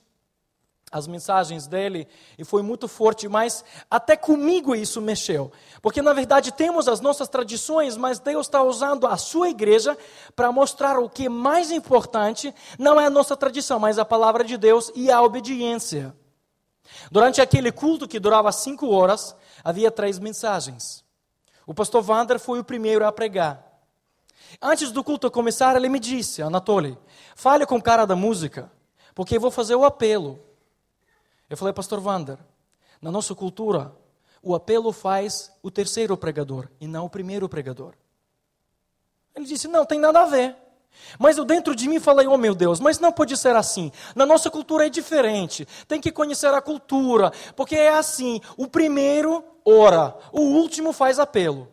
as 0.93 1.07
mensagens 1.07 1.65
dele 1.65 2.07
e 2.37 2.45
foi 2.45 2.61
muito 2.61 2.87
forte, 2.87 3.27
mas 3.27 3.65
até 3.89 4.15
comigo 4.15 4.75
isso 4.75 5.01
mexeu. 5.01 5.51
Porque 5.81 6.01
na 6.01 6.13
verdade 6.13 6.53
temos 6.53 6.87
as 6.87 7.01
nossas 7.01 7.27
tradições, 7.27 7.97
mas 7.97 8.19
Deus 8.19 8.45
está 8.45 8.61
usando 8.61 9.07
a 9.07 9.17
sua 9.17 9.49
igreja 9.49 9.97
para 10.35 10.51
mostrar 10.51 10.99
o 10.99 11.09
que 11.09 11.25
é 11.25 11.29
mais 11.29 11.71
importante 11.71 12.53
não 12.77 13.01
é 13.01 13.07
a 13.07 13.09
nossa 13.09 13.35
tradição, 13.35 13.79
mas 13.79 13.97
a 13.97 14.05
palavra 14.05 14.43
de 14.43 14.55
Deus 14.55 14.91
e 14.95 15.11
a 15.11 15.21
obediência. 15.21 16.15
Durante 17.11 17.41
aquele 17.41 17.71
culto 17.71 18.07
que 18.07 18.19
durava 18.19 18.51
cinco 18.51 18.89
horas, 18.89 19.35
havia 19.63 19.89
três 19.89 20.19
mensagens. 20.19 21.03
O 21.65 21.73
pastor 21.73 22.07
Wander 22.07 22.39
foi 22.39 22.59
o 22.59 22.63
primeiro 22.63 23.05
a 23.05 23.11
pregar. 23.11 23.65
Antes 24.61 24.91
do 24.91 25.03
culto 25.03 25.31
começar, 25.31 25.75
ele 25.75 25.89
me 25.89 25.99
disse, 25.99 26.41
Anatoly, 26.41 26.97
fale 27.35 27.65
com 27.65 27.77
o 27.77 27.81
cara 27.81 28.05
da 28.05 28.15
música, 28.15 28.71
porque 29.15 29.37
eu 29.37 29.41
vou 29.41 29.49
fazer 29.49 29.75
o 29.75 29.85
apelo. 29.85 30.39
Eu 31.53 31.57
falei, 31.57 31.71
pastor 31.71 32.03
Wander, 32.03 32.39
na 32.99 33.11
nossa 33.11 33.35
cultura, 33.35 33.95
o 34.41 34.55
apelo 34.55 34.91
faz 34.91 35.51
o 35.61 35.69
terceiro 35.69 36.17
pregador 36.17 36.67
e 36.81 36.87
não 36.87 37.05
o 37.05 37.09
primeiro 37.09 37.47
pregador. 37.47 37.93
Ele 39.35 39.45
disse, 39.45 39.67
não, 39.67 39.85
tem 39.85 39.99
nada 39.99 40.21
a 40.21 40.25
ver. 40.25 40.55
Mas 41.19 41.37
eu 41.37 41.45
dentro 41.45 41.75
de 41.75 41.87
mim 41.87 41.99
falei, 41.99 42.25
oh 42.25 42.39
meu 42.39 42.55
Deus, 42.55 42.79
mas 42.79 42.97
não 42.97 43.11
pode 43.11 43.37
ser 43.37 43.55
assim. 43.55 43.91
Na 44.15 44.25
nossa 44.25 44.49
cultura 44.49 44.87
é 44.87 44.89
diferente. 44.89 45.67
Tem 45.87 46.01
que 46.01 46.11
conhecer 46.11 46.51
a 46.51 46.59
cultura, 46.59 47.31
porque 47.55 47.75
é 47.75 47.89
assim: 47.93 48.41
o 48.57 48.67
primeiro 48.67 49.45
ora, 49.63 50.17
o 50.31 50.41
último 50.41 50.91
faz 50.91 51.19
apelo. 51.19 51.71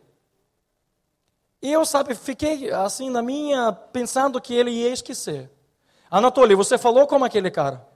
E 1.59 1.71
eu, 1.71 1.83
sabe, 1.85 2.13
fiquei 2.13 2.69
assim 2.69 3.09
na 3.09 3.23
minha, 3.23 3.71
pensando 3.71 4.39
que 4.39 4.53
ele 4.53 4.69
ia 4.69 4.93
esquecer. 4.93 5.49
Anatoly, 6.11 6.53
você 6.53 6.77
falou 6.77 7.07
como 7.07 7.25
aquele 7.25 7.49
cara? 7.49 7.89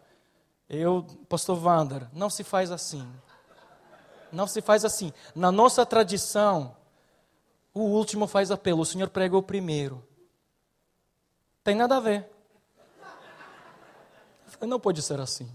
Eu, 0.70 1.06
pastor 1.30 1.64
Wander, 1.64 2.08
não 2.12 2.30
se 2.30 2.44
faz 2.44 2.72
assim. 2.72 3.08
Não 4.32 4.48
se 4.48 4.62
faz 4.62 4.84
assim. 4.84 5.14
Na 5.34 5.52
nossa 5.52 5.86
tradição, 5.86 6.76
o 7.74 7.82
último 7.82 8.28
faz 8.28 8.52
apelo, 8.52 8.82
o 8.82 8.86
Senhor 8.86 9.10
prega 9.10 9.38
o 9.38 9.44
primeiro. 9.44 10.06
Tem 11.64 11.76
nada 11.76 11.98
a 11.98 12.00
ver. 12.00 12.30
Não 14.62 14.80
pode 14.80 15.02
ser 15.02 15.20
assim. 15.20 15.50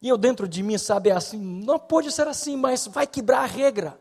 E 0.00 0.08
eu 0.08 0.16
dentro 0.16 0.48
de 0.48 0.62
mim, 0.62 0.78
sabe, 0.78 1.10
é 1.10 1.12
assim, 1.12 1.36
não 1.38 1.78
pode 1.78 2.10
ser 2.10 2.26
assim, 2.26 2.56
mas 2.56 2.86
vai 2.86 3.06
quebrar 3.06 3.40
a 3.40 3.46
regra. 3.46 4.00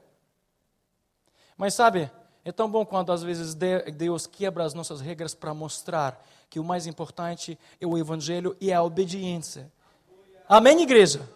Mas 1.58 1.74
sabe, 1.74 2.10
é 2.46 2.52
tão 2.54 2.72
bom 2.72 2.86
quando 2.86 3.12
às 3.12 3.22
vezes 3.22 3.54
Deus 3.54 4.26
quebra 4.26 4.64
as 4.64 4.74
nossas 4.74 5.02
regras 5.02 5.36
para 5.36 5.54
mostrar 5.54 6.26
que 6.50 6.60
o 6.60 6.64
mais 6.64 6.88
importante 6.88 7.58
é 7.80 7.86
o 7.86 7.98
Evangelho 7.98 8.56
e 8.60 8.74
a 8.74 8.82
obediência. 8.82 9.72
Amém, 10.48 10.82
igreja? 10.82 11.30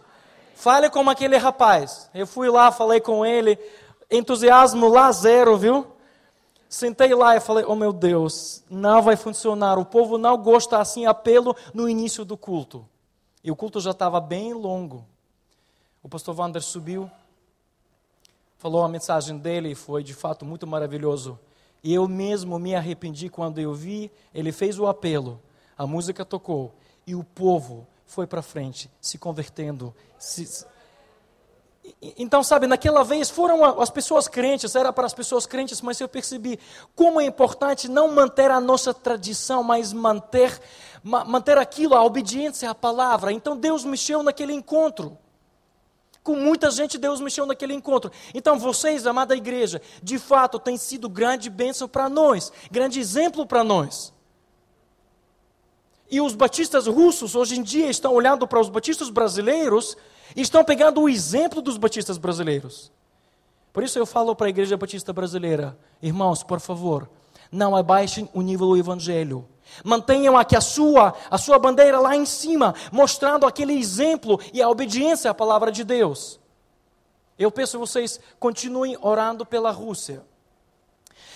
Fale 0.55 0.89
como 0.89 1.09
aquele 1.09 1.37
rapaz. 1.37 2.09
Eu 2.13 2.25
fui 2.25 2.49
lá, 2.49 2.71
falei 2.71 2.99
com 2.99 3.25
ele, 3.25 3.59
entusiasmo 4.09 4.87
lá 4.87 5.11
zero, 5.11 5.57
viu? 5.57 5.87
Sentei 6.67 7.13
lá 7.13 7.35
e 7.35 7.39
falei: 7.39 7.63
Oh 7.67 7.75
meu 7.75 7.93
Deus, 7.93 8.63
não 8.69 9.01
vai 9.01 9.15
funcionar. 9.15 9.77
O 9.77 9.85
povo 9.85 10.17
não 10.17 10.35
gosta 10.35 10.79
assim 10.79 11.05
apelo 11.05 11.55
no 11.73 11.87
início 11.87 12.25
do 12.25 12.35
culto. 12.35 12.87
E 13.43 13.51
o 13.51 13.55
culto 13.55 13.79
já 13.79 13.91
estava 13.91 14.19
bem 14.19 14.53
longo. 14.53 15.05
O 16.01 16.09
pastor 16.09 16.35
Wander 16.37 16.61
subiu, 16.61 17.09
falou 18.57 18.83
a 18.83 18.89
mensagem 18.89 19.37
dele 19.37 19.71
e 19.71 19.75
foi 19.75 20.01
de 20.01 20.13
fato 20.13 20.43
muito 20.43 20.65
maravilhoso. 20.65 21.37
E 21.83 21.93
eu 21.93 22.07
mesmo 22.07 22.57
me 22.57 22.75
arrependi 22.75 23.29
quando 23.29 23.59
eu 23.59 23.73
vi, 23.73 24.11
ele 24.33 24.51
fez 24.51 24.79
o 24.79 24.87
apelo, 24.87 25.41
a 25.77 25.85
música 25.85 26.23
tocou 26.23 26.73
e 27.05 27.13
o 27.13 27.23
povo 27.23 27.85
foi 28.05 28.25
para 28.25 28.41
frente, 28.41 28.89
se 29.01 29.17
convertendo, 29.17 29.93
se, 30.17 30.65
então, 32.01 32.41
sabe, 32.43 32.65
naquela 32.65 33.03
vez 33.03 33.29
foram 33.29 33.81
as 33.81 33.89
pessoas 33.89 34.27
crentes, 34.27 34.75
era 34.75 34.93
para 34.93 35.05
as 35.05 35.13
pessoas 35.13 35.45
crentes, 35.45 35.81
mas 35.81 35.99
eu 35.99 36.07
percebi 36.07 36.57
como 36.95 37.19
é 37.19 37.25
importante 37.25 37.89
não 37.89 38.13
manter 38.13 38.49
a 38.51 38.59
nossa 38.59 38.93
tradição, 38.93 39.63
mas 39.63 39.91
manter, 39.91 40.57
manter 41.03 41.57
aquilo, 41.57 41.95
a 41.95 42.03
obediência 42.03 42.69
à 42.69 42.75
palavra. 42.75 43.31
Então, 43.33 43.57
Deus 43.57 43.83
mexeu 43.83 44.23
naquele 44.23 44.53
encontro. 44.53 45.17
Com 46.23 46.37
muita 46.37 46.71
gente, 46.71 46.97
Deus 46.97 47.19
mexeu 47.19 47.45
naquele 47.45 47.73
encontro. 47.73 48.09
Então, 48.33 48.57
vocês, 48.57 49.05
amada 49.05 49.35
igreja, 49.35 49.81
de 50.01 50.17
fato, 50.17 50.57
têm 50.57 50.77
sido 50.77 51.09
grande 51.09 51.49
bênção 51.49 51.87
para 51.87 52.07
nós, 52.07 52.51
grande 52.71 52.99
exemplo 52.99 53.45
para 53.45 53.63
nós. 53.63 54.13
E 56.09 56.21
os 56.21 56.33
batistas 56.33 56.87
russos, 56.87 57.35
hoje 57.35 57.59
em 57.59 57.63
dia, 57.63 57.89
estão 57.89 58.13
olhando 58.13 58.47
para 58.47 58.61
os 58.61 58.69
batistas 58.69 59.09
brasileiros 59.09 59.97
e 60.35 60.41
estão 60.41 60.63
pegando 60.63 61.01
o 61.01 61.09
exemplo 61.09 61.61
dos 61.61 61.77
batistas 61.77 62.17
brasileiros. 62.17 62.91
Por 63.73 63.83
isso 63.83 63.97
eu 63.97 64.05
falo 64.05 64.35
para 64.35 64.45
a 64.45 64.49
igreja 64.49 64.77
batista 64.77 65.11
brasileira, 65.11 65.77
irmãos, 66.01 66.43
por 66.43 66.59
favor, 66.59 67.09
não 67.51 67.75
abaixem 67.75 68.29
o 68.33 68.41
nível 68.41 68.67
do 68.67 68.77
evangelho. 68.77 69.45
Mantenham 69.83 70.37
aqui 70.37 70.55
a 70.55 70.61
sua, 70.61 71.13
a 71.29 71.37
sua 71.37 71.57
bandeira 71.57 71.99
lá 71.99 72.15
em 72.15 72.25
cima, 72.25 72.75
mostrando 72.91 73.45
aquele 73.45 73.73
exemplo 73.73 74.39
e 74.53 74.61
a 74.61 74.69
obediência 74.69 75.31
à 75.31 75.33
palavra 75.33 75.71
de 75.71 75.83
Deus. 75.83 76.39
Eu 77.37 77.51
peço 77.51 77.79
vocês 77.79 78.19
continuem 78.39 78.97
orando 79.01 79.45
pela 79.45 79.71
Rússia. 79.71 80.23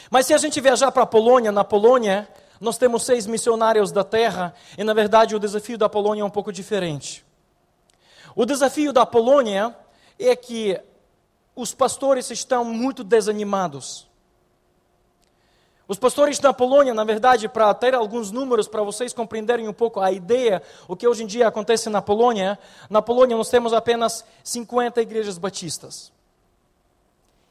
Mas 0.10 0.26
se 0.26 0.34
a 0.34 0.38
gente 0.38 0.62
viajar 0.62 0.92
para 0.92 1.04
a 1.04 1.08
Polônia, 1.08 1.52
na 1.52 1.64
Polônia, 1.64 2.28
nós 2.62 2.78
temos 2.78 3.04
seis 3.04 3.26
missionários 3.28 3.92
da 3.92 4.04
terra, 4.04 4.54
e 4.78 4.84
na 4.84 4.94
verdade 4.94 5.36
o 5.36 5.40
desafio 5.40 5.78
da 5.78 5.90
Polônia 5.90 6.22
é 6.22 6.26
um 6.26 6.30
pouco 6.30 6.52
diferente. 6.52 7.26
O 8.36 8.46
desafio 8.46 8.94
da 8.94 9.06
Polônia 9.06 9.76
é 10.20 10.36
que 10.36 10.80
os 11.56 11.74
pastores 11.74 12.30
estão 12.30 12.64
muito 12.64 13.04
desanimados. 13.04 14.07
Os 15.88 15.98
pastores 15.98 16.40
na 16.42 16.52
Polônia, 16.52 16.94
na 16.94 17.06
verdade, 17.06 17.48
para 17.48 17.74
ter 17.74 17.96
alguns 17.96 18.30
números 18.30 18.68
para 18.68 18.84
vocês 18.84 19.14
compreenderem 19.14 19.68
um 19.70 19.74
pouco 19.74 20.02
a 20.02 20.12
ideia, 20.12 20.62
o 20.88 20.96
que 20.96 21.08
hoje 21.08 21.24
em 21.24 21.28
dia 21.28 21.48
acontece 21.48 21.90
na 21.90 22.02
Polônia, 22.02 22.60
na 22.90 23.02
Polônia 23.02 23.38
nós 23.38 23.50
temos 23.50 23.72
apenas 23.72 24.26
50 24.44 25.02
igrejas 25.02 25.38
batistas 25.38 26.12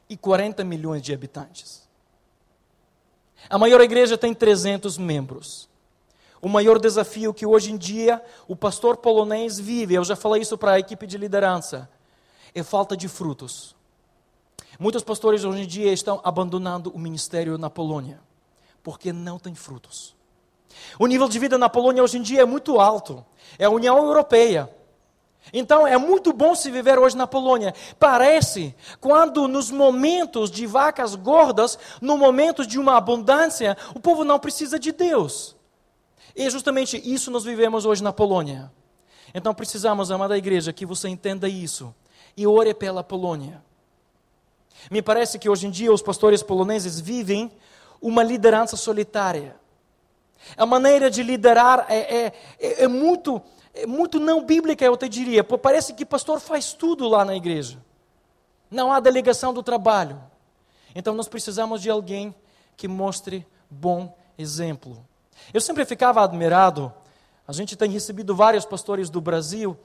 e 0.08 0.16
40 0.16 0.62
milhões 0.64 1.00
de 1.00 1.14
habitantes. 1.14 1.88
A 3.48 3.56
maior 3.56 3.80
igreja 3.80 4.18
tem 4.18 4.34
300 4.34 4.98
membros. 4.98 5.68
O 6.42 6.48
maior 6.48 6.78
desafio 6.78 7.32
que 7.32 7.46
hoje 7.46 7.72
em 7.72 7.76
dia 7.76 8.22
o 8.46 8.54
pastor 8.54 8.98
polonês 8.98 9.58
vive, 9.58 9.94
eu 9.94 10.04
já 10.04 10.14
falei 10.14 10.42
isso 10.42 10.58
para 10.58 10.72
a 10.72 10.78
equipe 10.78 11.06
de 11.06 11.16
liderança, 11.16 11.88
é 12.54 12.62
falta 12.62 12.96
de 12.96 13.08
frutos. 13.08 13.74
Muitos 14.78 15.02
pastores 15.02 15.42
hoje 15.42 15.62
em 15.62 15.66
dia 15.66 15.92
estão 15.92 16.20
abandonando 16.22 16.90
o 16.90 16.98
ministério 16.98 17.56
na 17.56 17.70
Polônia, 17.70 18.20
porque 18.86 19.12
não 19.12 19.36
tem 19.36 19.52
frutos. 19.52 20.14
O 20.96 21.08
nível 21.08 21.28
de 21.28 21.40
vida 21.40 21.58
na 21.58 21.68
Polônia 21.68 22.04
hoje 22.04 22.18
em 22.18 22.22
dia 22.22 22.42
é 22.42 22.44
muito 22.44 22.78
alto. 22.78 23.26
É 23.58 23.64
a 23.64 23.68
União 23.68 23.98
Europeia. 23.98 24.70
Então 25.52 25.84
é 25.84 25.98
muito 25.98 26.32
bom 26.32 26.54
se 26.54 26.70
viver 26.70 26.96
hoje 26.96 27.16
na 27.16 27.26
Polônia. 27.26 27.74
Parece 27.98 28.76
quando 29.00 29.48
nos 29.48 29.72
momentos 29.72 30.52
de 30.52 30.68
vacas 30.68 31.16
gordas, 31.16 31.76
no 32.00 32.16
momento 32.16 32.64
de 32.64 32.78
uma 32.78 32.96
abundância, 32.96 33.76
o 33.92 33.98
povo 33.98 34.22
não 34.22 34.38
precisa 34.38 34.78
de 34.78 34.92
Deus. 34.92 35.56
E 36.36 36.44
é 36.44 36.50
justamente 36.50 36.96
isso 37.12 37.28
nós 37.28 37.42
vivemos 37.42 37.84
hoje 37.84 38.04
na 38.04 38.12
Polônia. 38.12 38.70
Então 39.34 39.52
precisamos, 39.52 40.12
amada 40.12 40.38
igreja, 40.38 40.72
que 40.72 40.86
você 40.86 41.08
entenda 41.08 41.48
isso 41.48 41.92
e 42.36 42.46
ore 42.46 42.72
pela 42.72 43.02
Polônia. 43.02 43.60
Me 44.88 45.02
parece 45.02 45.40
que 45.40 45.48
hoje 45.48 45.66
em 45.66 45.70
dia 45.72 45.92
os 45.92 46.02
pastores 46.02 46.40
poloneses 46.40 47.00
vivem 47.00 47.50
uma 48.00 48.22
liderança 48.22 48.76
solitária. 48.76 49.56
A 50.56 50.66
maneira 50.66 51.10
de 51.10 51.22
liderar 51.22 51.86
é, 51.88 51.98
é, 51.98 52.32
é, 52.58 52.84
é 52.84 52.88
muito, 52.88 53.42
é 53.74 53.86
muito 53.86 54.20
não 54.20 54.44
bíblica, 54.44 54.84
eu 54.84 54.96
te 54.96 55.08
diria. 55.08 55.42
Parece 55.42 55.94
que 55.94 56.04
pastor 56.04 56.40
faz 56.40 56.72
tudo 56.72 57.08
lá 57.08 57.24
na 57.24 57.34
igreja. 57.34 57.78
Não 58.70 58.92
há 58.92 59.00
delegação 59.00 59.52
do 59.52 59.62
trabalho. 59.62 60.20
Então 60.94 61.14
nós 61.14 61.28
precisamos 61.28 61.80
de 61.82 61.90
alguém 61.90 62.34
que 62.76 62.88
mostre 62.88 63.46
bom 63.70 64.16
exemplo. 64.38 65.04
Eu 65.52 65.60
sempre 65.60 65.84
ficava 65.84 66.22
admirado, 66.22 66.92
a 67.46 67.52
gente 67.52 67.76
tem 67.76 67.90
recebido 67.90 68.34
vários 68.34 68.64
pastores 68.64 69.08
do 69.10 69.20
Brasil, 69.20 69.76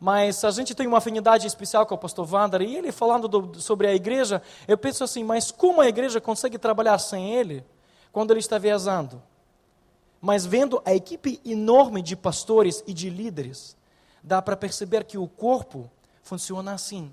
mas 0.00 0.44
a 0.44 0.50
gente 0.50 0.74
tem 0.74 0.86
uma 0.86 0.98
afinidade 0.98 1.46
especial 1.46 1.84
com 1.84 1.94
o 1.94 1.98
pastor 1.98 2.32
Wander, 2.32 2.62
e 2.62 2.76
ele 2.76 2.92
falando 2.92 3.26
do, 3.26 3.60
sobre 3.60 3.86
a 3.86 3.94
igreja, 3.94 4.40
eu 4.66 4.78
penso 4.78 5.02
assim, 5.02 5.24
mas 5.24 5.50
como 5.50 5.80
a 5.80 5.88
igreja 5.88 6.20
consegue 6.20 6.58
trabalhar 6.58 6.98
sem 6.98 7.34
ele, 7.34 7.64
quando 8.12 8.30
ele 8.30 8.40
está 8.40 8.58
viajando? 8.58 9.20
Mas 10.20 10.46
vendo 10.46 10.80
a 10.84 10.94
equipe 10.94 11.40
enorme 11.44 12.02
de 12.02 12.16
pastores 12.16 12.82
e 12.86 12.94
de 12.94 13.10
líderes, 13.10 13.76
dá 14.22 14.40
para 14.40 14.56
perceber 14.56 15.04
que 15.04 15.18
o 15.18 15.26
corpo 15.26 15.90
funciona 16.22 16.72
assim. 16.72 17.12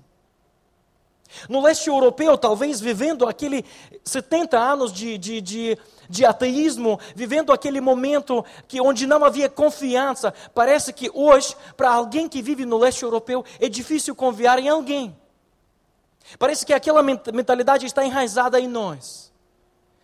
No 1.48 1.62
leste 1.62 1.88
europeu, 1.88 2.36
talvez 2.38 2.80
vivendo 2.80 3.26
aquele 3.26 3.64
70 4.04 4.58
anos 4.58 4.92
de, 4.92 5.18
de, 5.18 5.40
de, 5.40 5.78
de, 6.08 6.24
ateísmo, 6.24 6.98
vivendo 7.14 7.52
aquele 7.52 7.80
momento 7.80 8.44
que, 8.68 8.80
onde 8.80 9.06
não 9.06 9.24
havia 9.24 9.48
confiança, 9.48 10.32
parece 10.54 10.92
que 10.92 11.10
hoje, 11.12 11.56
para 11.76 11.90
alguém 11.90 12.28
que 12.28 12.42
vive 12.42 12.64
no 12.64 12.78
leste 12.78 13.02
europeu, 13.02 13.44
é 13.60 13.68
difícil 13.68 14.14
confiar 14.14 14.58
em 14.58 14.68
alguém. 14.68 15.16
Parece 16.38 16.66
que 16.66 16.72
aquela 16.72 17.02
mentalidade 17.02 17.86
está 17.86 18.04
enraizada 18.04 18.58
em 18.58 18.66
nós. 18.66 19.32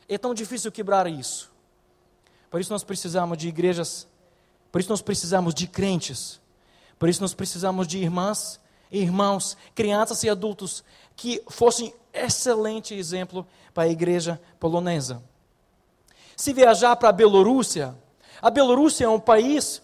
É 0.09 0.19
tão 0.19 0.35
difícil 0.35 0.71
quebrar 0.71 1.07
isso. 1.07 1.51
Por 2.51 2.61
isso 2.61 2.73
nós 2.73 2.85
precisamos 2.85 3.39
de 3.39 3.49
igrejas, 3.49 4.07
por 4.71 4.81
isso 4.81 4.91
nós 4.91 5.03
precisamos 5.03 5.55
de 5.55 5.67
crentes, 5.67 6.41
por 6.99 7.09
isso 7.09 7.23
nós 7.23 7.33
precisamos 7.33 7.89
de 7.89 7.99
irmãs 7.99 8.61
irmãos, 8.93 9.57
crianças 9.75 10.23
e 10.23 10.29
adultos 10.29 10.85
que 11.23 11.41
fossem 11.49 11.95
excelente 12.13 12.97
exemplo 12.97 13.47
para 13.73 13.85
a 13.85 13.89
igreja 13.89 14.41
polonesa. 14.59 15.23
Se 16.37 16.53
viajar 16.53 16.97
para 16.97 17.11
a 17.11 17.13
Bielorrússia, 17.13 17.95
a 18.43 18.51
Bielorrússia 18.51 19.05
é 19.05 19.09
um 19.09 19.21
país, 19.21 19.81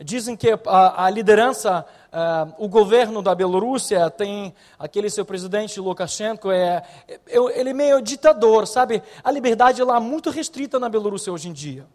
dizem 0.00 0.34
que 0.34 0.58
a, 0.66 1.04
a 1.04 1.08
liderança, 1.08 1.86
uh, 2.12 2.52
o 2.58 2.66
governo 2.66 3.22
da 3.22 3.32
Bielorrússia 3.32 4.10
tem 4.10 4.52
aquele 4.76 5.08
seu 5.08 5.24
presidente 5.24 5.78
Lukashenko, 5.78 6.50
é, 6.50 6.82
é, 7.06 7.36
ele 7.54 7.70
é 7.70 7.74
meio 7.74 8.02
ditador, 8.02 8.66
sabe? 8.66 9.04
A 9.22 9.30
liberdade 9.30 9.84
lá 9.84 9.98
é 9.98 10.00
muito 10.00 10.30
restrita 10.30 10.80
na 10.80 10.88
Bielorrússia 10.88 11.32
hoje 11.32 11.48
em 11.48 11.52
dia. 11.52 11.86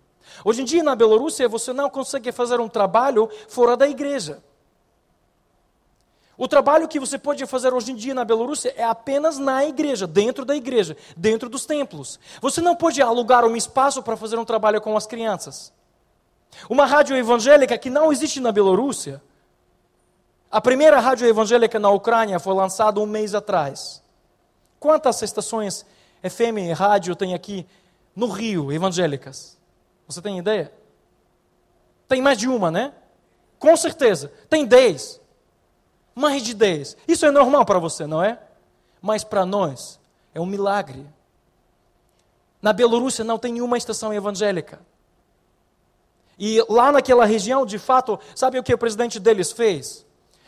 Hoje 0.45 0.61
em 0.61 0.65
dia 0.65 0.81
na 0.81 0.95
Bielorrússia 0.95 1.49
você 1.49 1.73
não 1.73 1.89
consegue 1.89 2.31
fazer 2.31 2.61
um 2.61 2.69
trabalho 2.69 3.29
fora 3.49 3.75
da 3.75 3.85
igreja. 3.85 4.41
O 6.37 6.47
trabalho 6.47 6.87
que 6.87 6.99
você 6.99 7.17
pode 7.17 7.43
fazer 7.47 7.73
hoje 7.73 7.91
em 7.91 7.95
dia 7.95 8.13
na 8.13 8.23
Bielorrússia 8.23 8.71
é 8.77 8.83
apenas 8.83 9.39
na 9.39 9.65
igreja, 9.65 10.05
dentro 10.05 10.45
da 10.45 10.55
igreja, 10.55 10.95
dentro 11.15 11.49
dos 11.49 11.65
templos. 11.65 12.19
Você 12.39 12.61
não 12.61 12.75
pode 12.75 13.01
alugar 13.01 13.43
um 13.43 13.55
espaço 13.55 14.03
para 14.03 14.15
fazer 14.15 14.37
um 14.37 14.45
trabalho 14.45 14.79
com 14.79 14.95
as 14.95 15.07
crianças. 15.07 15.73
Uma 16.69 16.85
rádio 16.85 17.15
evangélica 17.17 17.75
que 17.75 17.89
não 17.89 18.11
existe 18.11 18.39
na 18.39 18.51
Bielorrússia. 18.51 19.19
A 20.51 20.61
primeira 20.61 20.99
rádio 20.99 21.27
evangélica 21.27 21.79
na 21.79 21.89
Ucrânia 21.89 22.39
foi 22.39 22.53
lançada 22.53 22.99
um 22.99 23.07
mês 23.07 23.33
atrás. 23.33 24.03
Quantas 24.79 25.19
estações 25.23 25.87
FM 26.21 26.59
e 26.69 26.71
rádio 26.71 27.15
tem 27.15 27.33
aqui 27.33 27.65
no 28.15 28.27
Rio, 28.27 28.71
evangélicas? 28.71 29.57
Você 30.07 30.21
tem 30.21 30.37
ideia? 30.37 30.71
Tem 32.07 32.21
mais 32.21 32.37
de 32.37 32.47
uma, 32.47 32.69
né? 32.69 32.93
Com 33.57 33.75
certeza. 33.75 34.31
Tem 34.47 34.63
dez 34.63 35.19
mais 36.17 36.41
de 36.41 36.55
10. 36.55 36.97
Isso 37.07 37.25
é 37.27 37.31
normal 37.31 37.63
para 37.63 37.77
você, 37.77 38.07
não 38.07 38.23
é? 38.23 38.39
Mas 38.99 39.23
para 39.23 39.45
nós 39.45 39.99
é 40.33 40.41
um 40.41 40.47
milagre. 40.47 41.05
Na 42.59 42.73
Bielorrússia 42.73 43.23
não 43.23 43.37
tem 43.37 43.53
nenhuma 43.53 43.77
estação 43.77 44.11
evangélica. 44.11 44.79
E 46.39 46.63
lá 46.67 46.91
naquela 46.91 47.23
região, 47.23 47.67
de 47.67 47.77
fato, 47.77 48.19
sabe 48.35 48.57
o 48.57 48.63
que 48.63 48.73
o 48.73 48.77
presidente 48.77 49.19
deles 49.19 49.51
fez? 49.51 50.05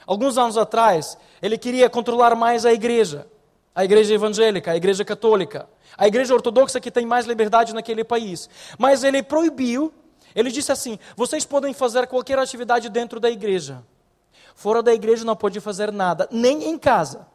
Alguns 0.07 0.39
anos 0.39 0.57
atrás, 0.57 1.15
ele 1.39 1.55
queria 1.55 1.87
controlar 1.87 2.35
mais 2.35 2.65
a 2.65 2.73
igreja. 2.73 3.27
A 3.75 3.85
igreja 3.85 4.15
evangélica, 4.15 4.71
a 4.71 4.75
igreja 4.75 5.05
católica. 5.05 5.69
A 5.95 6.07
igreja 6.07 6.33
ortodoxa 6.33 6.79
que 6.79 6.89
tem 6.89 7.05
mais 7.05 7.27
liberdade 7.27 7.75
naquele 7.75 8.03
país. 8.03 8.49
Mas 8.77 9.03
ele 9.03 9.21
proibiu, 9.21 9.93
ele 10.35 10.49
disse 10.49 10.71
assim: 10.71 10.97
vocês 11.15 11.45
podem 11.45 11.75
fazer 11.75 12.07
qualquer 12.07 12.39
atividade 12.39 12.89
dentro 12.89 13.19
da 13.19 13.29
igreja. 13.29 13.83
Fora 14.59 14.83
da 14.83 14.93
igreja 14.93 15.23
não 15.23 15.37
pode 15.37 15.57
fazer 15.61 15.89
nada, 15.89 16.27
nem 16.29 16.65
em 16.65 16.77
casa. 16.77 17.25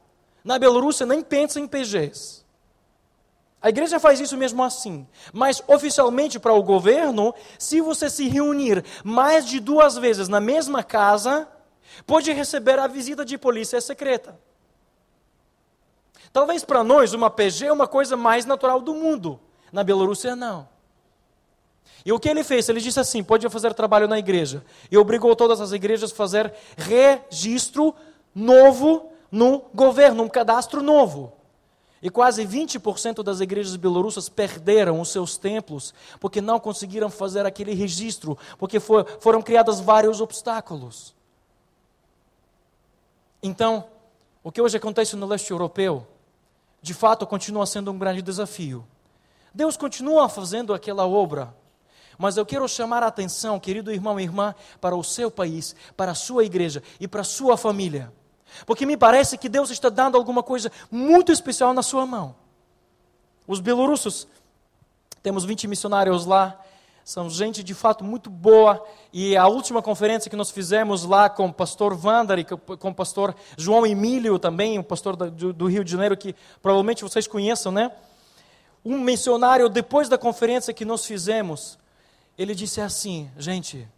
Na 0.45 0.59
Bielorrússia 0.59 1.07
nem 1.07 1.23
pensa 1.23 1.59
em 1.59 1.67
PGs. 1.67 2.45
A 3.63 3.71
igreja 3.71 3.99
faz 3.99 4.21
isso 4.21 4.37
mesmo 4.37 4.63
assim. 4.63 5.09
Mas 5.33 5.63
oficialmente 5.67 6.39
para 6.39 6.53
o 6.53 6.63
governo, 6.63 7.35
se 7.59 7.81
você 7.81 8.11
se 8.11 8.29
reunir 8.29 8.85
mais 9.03 9.47
de 9.47 9.59
duas 9.59 9.97
vezes 9.97 10.29
na 10.29 10.39
mesma 10.39 10.83
casa, 10.83 11.49
pode 12.07 12.31
receber 12.31 12.79
a 12.79 12.87
visita 12.87 13.25
de 13.25 13.39
polícia 13.39 13.81
secreta. 13.81 14.39
Talvez 16.31 16.63
para 16.63 16.85
nós 16.85 17.15
uma 17.15 17.31
PG 17.31 17.69
é 17.69 17.73
uma 17.73 17.87
coisa 17.87 18.19
mais 18.19 18.45
natural 18.45 18.83
do 18.83 18.95
mundo. 18.95 19.41
Na 19.73 19.83
Bielorrússia 19.83 20.37
não. 20.37 20.69
E 22.05 22.13
o 22.13 22.21
que 22.21 22.29
ele 22.29 22.45
fez? 22.45 22.69
Ele 22.69 22.81
disse 22.81 23.01
assim: 23.01 23.23
pode 23.23 23.49
fazer 23.49 23.73
trabalho 23.73 24.07
na 24.07 24.19
igreja. 24.19 24.65
E 24.91 24.99
obrigou 24.99 25.35
todas 25.35 25.61
as 25.61 25.73
igrejas 25.73 26.13
a 26.13 26.15
fazer 26.15 26.53
registro 26.77 27.95
novo 28.35 29.11
no 29.31 29.63
governo, 29.75 30.23
um 30.23 30.29
cadastro 30.29 30.83
novo. 30.83 31.33
E 32.03 32.11
quase 32.11 32.45
20% 32.45 33.23
das 33.23 33.41
igrejas 33.41 33.77
bielorrussas 33.77 34.29
perderam 34.29 35.01
os 35.01 35.09
seus 35.09 35.39
templos 35.39 35.95
porque 36.21 36.43
não 36.43 36.61
conseguiram 36.61 37.09
fazer 37.09 37.47
aquele 37.47 37.73
registro, 37.73 38.37
porque 38.59 38.79
for, 38.79 39.07
foram 39.21 39.41
criados 39.41 39.81
vários 39.81 40.21
obstáculos. 40.21 41.15
Então, 43.43 43.87
o 44.43 44.53
que 44.53 44.61
hoje 44.61 44.77
acontece 44.77 45.17
no 45.17 45.25
leste 45.25 45.51
europeu, 45.51 46.07
de 46.83 46.93
fato 46.93 47.27
continua 47.27 47.65
sendo 47.65 47.91
um 47.91 47.99
grande 47.99 48.21
desafio. 48.21 48.87
Deus 49.55 49.75
continua 49.75 50.29
fazendo 50.29 50.75
aquela 50.75 51.07
obra 51.07 51.55
mas 52.19 52.37
eu 52.37 52.47
quero 52.47 52.69
chamar 52.69 53.03
a 53.03 53.09
atenção, 53.09 53.59
querido 53.61 53.93
irmão 53.93 54.19
e 54.19 54.23
irmã, 54.23 54.55
para 54.81 54.97
o 54.97 55.05
seu 55.05 55.31
país, 55.31 55.75
para 55.97 56.13
a 56.13 56.15
sua 56.15 56.45
igreja 56.45 56.83
e 57.01 57.09
para 57.09 57.23
a 57.23 57.25
sua 57.25 57.57
família. 57.57 58.13
Porque 58.67 58.87
me 58.87 58.97
parece 58.97 59.37
que 59.37 59.49
Deus 59.49 59.71
está 59.71 59.89
dando 59.89 60.17
alguma 60.17 60.43
coisa 60.43 60.71
muito 60.91 61.33
especial 61.33 61.73
na 61.75 61.83
sua 61.83 62.07
mão. 62.07 62.35
Os 63.47 63.61
belorussos, 63.61 64.27
temos 65.23 65.45
20 65.45 65.67
missionários 65.69 66.25
lá, 66.25 66.59
são 67.05 67.29
gente 67.29 67.63
de 67.63 67.75
fato 67.75 68.03
muito 68.03 68.31
boa. 68.31 68.83
E 69.13 69.37
a 69.37 69.47
última 69.47 69.83
conferência 69.83 70.31
que 70.31 70.37
nós 70.37 70.51
fizemos 70.51 71.05
lá 71.05 71.29
com 71.29 71.47
o 71.47 71.53
pastor 71.53 71.95
Vander 71.95 72.39
e 72.39 72.45
com 72.45 72.89
o 72.89 72.95
pastor 72.95 73.35
João 73.59 73.85
Emílio 73.85 74.39
também, 74.39 74.79
o 74.79 74.85
pastor 74.85 75.15
do, 75.15 75.67
Rio 75.67 75.85
de 75.85 75.93
Janeiro, 75.93 76.17
que 76.17 76.35
provavelmente 76.63 77.03
vocês 77.03 77.27
conheçam, 77.27 77.71
né? 77.71 77.93
Um 78.83 78.99
missionário, 78.99 79.69
depois 79.69 80.09
da 80.09 80.17
conferência 80.17 80.73
que 80.73 80.85
nós 80.85 81.05
fizemos, 81.05 81.79
ele 82.37 82.55
disse 82.55 82.81
assim: 82.81 83.31
gente, 83.39 83.89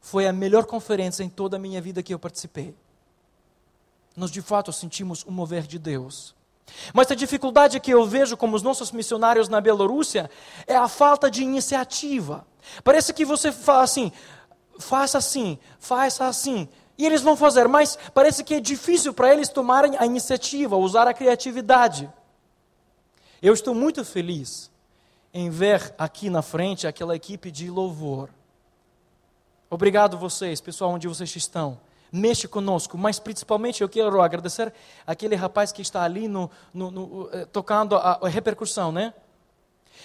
foi 0.00 0.26
a 0.26 0.32
melhor 0.32 0.66
conferência 0.66 1.22
em 1.22 1.28
toda 1.28 1.56
a 1.56 1.60
minha 1.60 1.80
vida 1.80 2.02
que 2.02 2.12
eu 2.12 2.18
participei. 2.18 2.74
Nós 4.16 4.30
de 4.30 4.42
fato 4.42 4.72
sentimos 4.72 5.22
o 5.24 5.30
mover 5.30 5.62
de 5.62 5.78
Deus. 5.78 6.34
Mas 6.92 7.10
a 7.10 7.14
dificuldade 7.14 7.80
que 7.80 7.90
eu 7.90 8.06
vejo 8.06 8.36
como 8.36 8.56
os 8.56 8.62
nossos 8.62 8.92
missionários 8.92 9.48
na 9.48 9.60
Bielorrússia 9.60 10.30
é 10.66 10.76
a 10.76 10.88
falta 10.88 11.30
de 11.30 11.42
iniciativa. 11.42 12.46
Parece 12.84 13.12
que 13.12 13.24
você 13.24 13.50
fala 13.50 13.82
assim, 13.82 14.12
faça 14.78 15.18
assim, 15.18 15.58
faça 15.78 16.26
assim, 16.26 16.68
e 16.96 17.06
eles 17.06 17.22
vão 17.22 17.36
fazer, 17.36 17.68
mas 17.68 17.98
parece 18.14 18.44
que 18.44 18.54
é 18.54 18.60
difícil 18.60 19.12
para 19.12 19.32
eles 19.32 19.48
tomarem 19.48 19.96
a 19.98 20.06
iniciativa, 20.06 20.76
usar 20.76 21.08
a 21.08 21.14
criatividade. 21.14 22.10
Eu 23.40 23.54
estou 23.54 23.74
muito 23.74 24.04
feliz 24.04 24.71
em 25.32 25.48
ver 25.48 25.94
aqui 25.96 26.28
na 26.28 26.42
frente 26.42 26.86
aquela 26.86 27.16
equipe 27.16 27.50
de 27.50 27.70
louvor. 27.70 28.28
Obrigado 29.70 30.18
vocês, 30.18 30.60
pessoal, 30.60 30.90
onde 30.90 31.08
vocês 31.08 31.34
estão. 31.34 31.80
Mexe 32.12 32.46
conosco, 32.46 32.98
mas 32.98 33.18
principalmente 33.18 33.80
eu 33.80 33.88
quero 33.88 34.20
agradecer 34.20 34.72
aquele 35.06 35.34
rapaz 35.34 35.72
que 35.72 35.80
está 35.80 36.02
ali 36.02 36.28
no, 36.28 36.50
no, 36.74 36.90
no, 36.90 37.30
eh, 37.32 37.46
tocando 37.46 37.96
a, 37.96 38.20
a 38.22 38.28
repercussão, 38.28 38.92
né? 38.92 39.14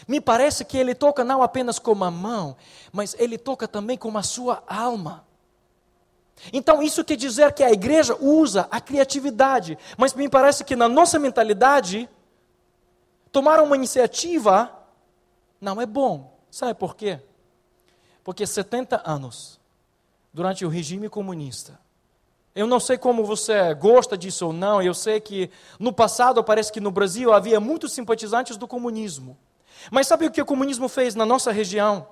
Me 0.08 0.22
parece 0.22 0.64
que 0.64 0.78
ele 0.78 0.96
toca 0.96 1.26
não 1.26 1.44
apenas 1.44 1.80
com 1.80 2.02
a 2.04 2.10
mão, 2.12 2.56
mas 2.94 3.14
ele 3.20 3.38
toca 3.38 3.68
também 3.68 3.98
com 3.98 4.18
a 4.18 4.24
sua 4.24 4.64
alma. 4.66 5.26
Então, 6.54 6.82
isso 6.82 7.04
quer 7.04 7.18
dizer 7.18 7.52
que 7.52 7.64
a 7.64 7.72
igreja 7.72 8.16
usa 8.22 8.68
a 8.72 8.80
criatividade, 8.80 9.78
mas 9.98 10.14
me 10.14 10.30
parece 10.30 10.64
que 10.64 10.76
na 10.76 10.88
nossa 10.88 11.18
mentalidade, 11.20 12.08
tomar 13.32 13.60
uma 13.60 13.76
iniciativa 13.76 14.77
não 15.60 15.82
é 15.82 15.86
bom. 15.86 16.38
Sabe 16.50 16.74
por 16.74 16.96
quê? 16.96 17.20
Porque 18.24 18.46
70 18.46 19.02
anos, 19.06 19.60
durante 20.34 20.66
o 20.66 20.70
regime 20.70 21.10
comunista, 21.10 21.80
eu 22.56 22.66
não 22.66 22.80
sei 22.80 22.98
como 22.98 23.24
você 23.24 23.74
gosta 23.76 24.18
disso 24.18 24.48
ou 24.48 24.54
não, 24.54 24.82
eu 24.82 24.94
sei 24.94 25.20
que 25.20 25.52
no 25.80 25.94
passado 25.94 26.44
parece 26.44 26.72
que 26.72 26.82
no 26.82 26.90
Brasil 26.90 27.32
havia 27.32 27.60
muitos 27.60 27.94
simpatizantes 27.94 28.58
do 28.58 28.68
comunismo. 28.68 29.38
Mas 29.92 30.08
sabe 30.08 30.26
o 30.26 30.32
que 30.32 30.42
o 30.42 30.46
comunismo 30.46 30.90
fez 30.90 31.14
na 31.14 31.26
nossa 31.26 31.52
região? 31.52 32.08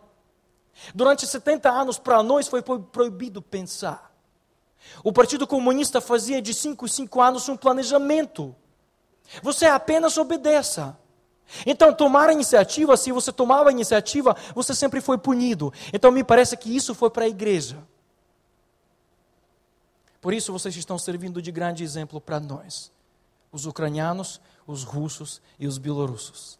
Durante 0.94 1.26
70 1.26 1.70
anos, 1.70 1.98
para 1.98 2.22
nós 2.22 2.48
foi 2.48 2.62
proibido 2.62 3.42
pensar. 3.42 4.14
O 5.04 5.12
Partido 5.12 5.48
Comunista 5.48 6.00
fazia 6.00 6.42
de 6.42 6.54
5 6.54 6.86
em 6.86 6.90
5 6.90 7.22
anos 7.22 7.50
um 7.50 7.58
planejamento. 7.58 8.56
Você 9.42 9.66
apenas 9.66 10.18
obedeça. 10.18 10.98
Então, 11.66 11.94
tomar 11.94 12.30
a 12.30 12.34
iniciativa, 12.34 12.98
se 12.98 13.12
você 13.12 13.32
tomava 13.32 13.70
a 13.70 13.72
iniciativa, 13.72 14.36
você 14.54 14.74
sempre 14.74 15.00
foi 15.02 15.18
punido. 15.18 15.72
Então, 15.94 16.12
me 16.12 16.24
parece 16.24 16.58
que 16.58 16.76
isso 16.76 16.96
foi 16.96 17.10
para 17.10 17.26
a 17.26 17.28
igreja. 17.28 17.78
Por 20.20 20.34
isso, 20.34 20.52
vocês 20.52 20.76
estão 20.76 20.98
servindo 20.98 21.42
de 21.42 21.52
grande 21.52 21.84
exemplo 21.84 22.20
para 22.20 22.40
nós. 22.40 22.92
os 23.56 23.66
ucranianos, 23.66 24.42
os 24.68 24.84
russos 24.84 25.42
e 25.58 25.66
os 25.66 25.78
bielorussos. 25.78 26.60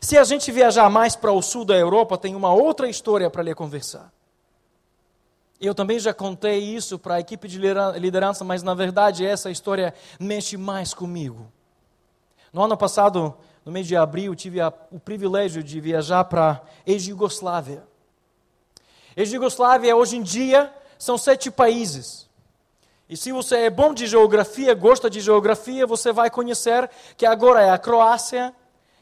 Se 0.00 0.18
a 0.18 0.24
gente 0.24 0.52
viajar 0.52 0.90
mais 0.90 1.16
para 1.16 1.32
o 1.32 1.40
sul 1.40 1.64
da 1.64 1.74
Europa, 1.74 2.18
tem 2.18 2.34
uma 2.34 2.52
outra 2.52 2.86
história 2.86 3.30
para 3.30 3.42
lhe 3.42 3.54
conversar. 3.54 4.12
Eu 5.58 5.74
também 5.74 5.98
já 5.98 6.12
contei 6.12 6.58
isso 6.58 6.98
para 6.98 7.14
a 7.14 7.20
equipe 7.20 7.48
de 7.48 7.58
liderança, 7.98 8.44
mas 8.44 8.62
na 8.62 8.74
verdade 8.74 9.24
essa 9.24 9.50
história 9.50 9.94
mexe 10.20 10.58
mais 10.58 10.92
comigo. 10.92 11.50
No 12.52 12.62
ano 12.62 12.76
passado, 12.76 13.34
no 13.66 13.72
mês 13.72 13.88
de 13.88 13.96
abril, 13.96 14.32
tive 14.36 14.60
a, 14.60 14.72
o 14.92 15.00
privilégio 15.00 15.60
de 15.60 15.80
viajar 15.80 16.22
para 16.26 16.62
ex-Yugoslávia. 16.86 17.82
Ex-Yugoslávia, 19.16 19.96
hoje 19.96 20.16
em 20.16 20.22
dia, 20.22 20.72
são 20.96 21.18
sete 21.18 21.50
países. 21.50 22.28
E 23.08 23.16
se 23.16 23.32
você 23.32 23.56
é 23.62 23.70
bom 23.70 23.92
de 23.92 24.06
geografia, 24.06 24.72
gosta 24.72 25.10
de 25.10 25.20
geografia, 25.20 25.84
você 25.84 26.12
vai 26.12 26.30
conhecer 26.30 26.88
que 27.16 27.26
agora 27.26 27.60
é 27.60 27.70
a 27.70 27.76
Croácia, 27.76 28.54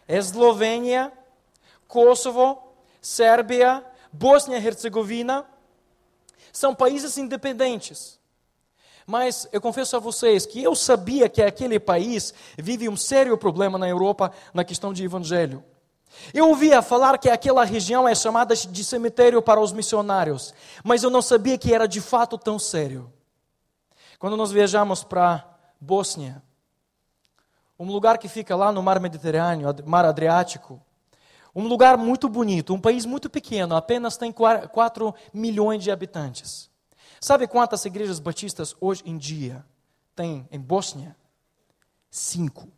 Eslovênia, 0.09 1.13
Kosovo, 1.87 2.73
Sérvia, 3.03 3.85
Bósnia 4.11 4.59
e 4.59 4.67
Herzegovina. 4.67 5.45
São 6.51 6.75
países 6.75 7.19
independentes. 7.19 8.19
Mas 9.07 9.47
eu 9.53 9.61
confesso 9.61 9.97
a 9.97 10.01
vocês 10.01 10.47
que 10.47 10.63
eu 10.63 10.75
sabia 10.75 11.29
que 11.29 11.43
aquele 11.43 11.79
país 11.79 12.33
vive 12.59 12.89
um 12.89 12.97
sério 12.97 13.37
problema 13.37 13.79
na 13.79 13.89
Europa 13.89 14.33
na 14.53 14.65
questão 14.65 14.93
de 14.93 15.05
evangelho. 15.05 15.63
Eu 16.33 16.49
ouvia 16.49 16.81
falar 16.81 17.19
que 17.19 17.29
aquela 17.29 17.65
região 17.65 18.09
é 18.09 18.15
chamada 18.15 18.55
de 18.55 18.85
cemitério 18.85 19.43
para 19.43 19.61
os 19.61 19.73
missionários, 19.73 20.55
mas 20.83 21.03
eu 21.03 21.11
não 21.11 21.21
sabia 21.21 21.59
que 21.59 21.75
era 21.75 21.87
de 21.87 22.01
fato 22.01 22.39
tão 22.39 22.59
sério. 22.59 23.13
Quando 24.19 24.37
nós 24.37 24.53
viajamos 24.53 25.03
para 25.05 25.45
Bósnia, 25.81 26.43
um 27.79 27.87
lugar 27.87 28.19
que 28.19 28.29
fica 28.29 28.55
lá 28.55 28.71
no 28.71 28.83
mar 28.83 29.01
Mediterrâneo, 29.01 29.69
mar 29.85 30.05
Adriático, 30.05 30.81
um 31.55 31.67
lugar 31.67 31.97
muito 31.97 32.29
bonito, 32.29 32.73
um 32.73 32.81
país 32.81 33.05
muito 33.05 33.29
pequeno, 33.29 33.77
apenas 33.77 34.17
tem 34.17 34.33
4 34.33 35.15
milhões 35.33 35.83
de 35.83 35.91
habitantes. 35.91 36.71
Sabe 37.25 37.47
quantas 37.47 37.83
igrejas 37.87 38.21
batistas 38.21 38.77
hoje 38.79 39.03
em 39.07 39.17
dia 39.17 39.65
tem 40.15 40.47
em 40.53 40.61
Bósnia? 40.61 41.17
Cinco. 42.11 42.69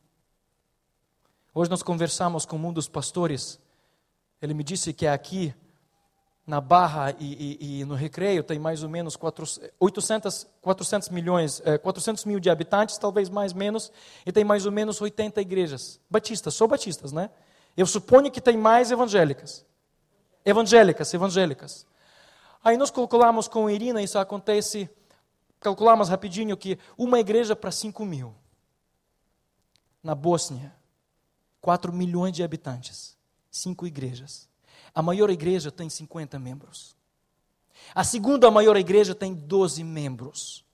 Hoje 1.53 1.69
nós 1.69 1.83
conversamos 1.83 2.47
com 2.47 2.57
um 2.57 2.73
dos 2.73 2.89
pastores. 2.89 3.59
Ele 4.41 4.55
me 4.55 4.63
disse 4.63 4.93
que 4.93 5.05
aqui 5.05 5.53
na 6.47 6.61
Barra 6.61 7.13
e, 7.19 7.59
e, 7.61 7.81
e, 7.81 7.85
no 7.85 7.97
Recreio 7.97 8.45
tem 8.45 8.57
mais 8.57 8.85
ou 8.85 8.89
menos 8.89 9.17
400, 9.17 9.69
800, 9.81 10.47
400 10.63 11.09
milhões, 11.09 11.61
400 11.83 12.25
mil 12.25 12.39
de 12.39 12.49
habitantes, 12.49 12.99
talvez 12.99 13.29
mais 13.29 13.53
menos, 13.53 13.91
e 14.25 14.31
tem 14.31 14.45
mais 14.45 14.65
ou 14.65 14.71
menos 14.71 15.01
80 15.01 15.41
igrejas. 15.41 15.99
Batistas, 16.09 16.55
só 16.55 16.69
batistas, 16.69 17.11
né? 17.11 17.31
Eu 17.77 17.85
suponho 17.85 18.31
que 18.31 18.41
tem 18.41 18.57
mais 18.57 18.93
evangélicas. 18.93 19.67
Evangélicas, 20.45 21.13
evangélicas. 21.13 21.85
Aí 22.67 22.77
nós 22.77 22.91
calculamos 22.91 23.47
com 23.47 23.71
Irina, 23.71 24.03
isso 24.03 24.19
acontece, 24.19 24.91
calculamos 25.61 26.09
rapidinho 26.09 26.57
que 26.57 26.77
uma 26.99 27.21
igreja 27.21 27.55
para 27.55 27.71
5 27.71 28.05
mil. 28.05 28.35
Na 30.03 30.17
Bósnia, 30.17 30.75
4 31.61 31.93
milhões 31.93 32.33
de 32.33 32.43
habitantes, 32.43 33.17
cinco 33.53 33.87
igrejas. 33.87 34.49
A 34.93 35.01
maior 35.01 35.31
igreja 35.31 35.71
tem 35.71 35.89
50 35.89 36.41
membros. 36.41 36.97
A 37.95 38.03
segunda 38.03 38.51
maior 38.51 38.77
igreja 38.77 39.15
tem 39.15 39.33
12 39.33 39.85
membros. 39.85 40.65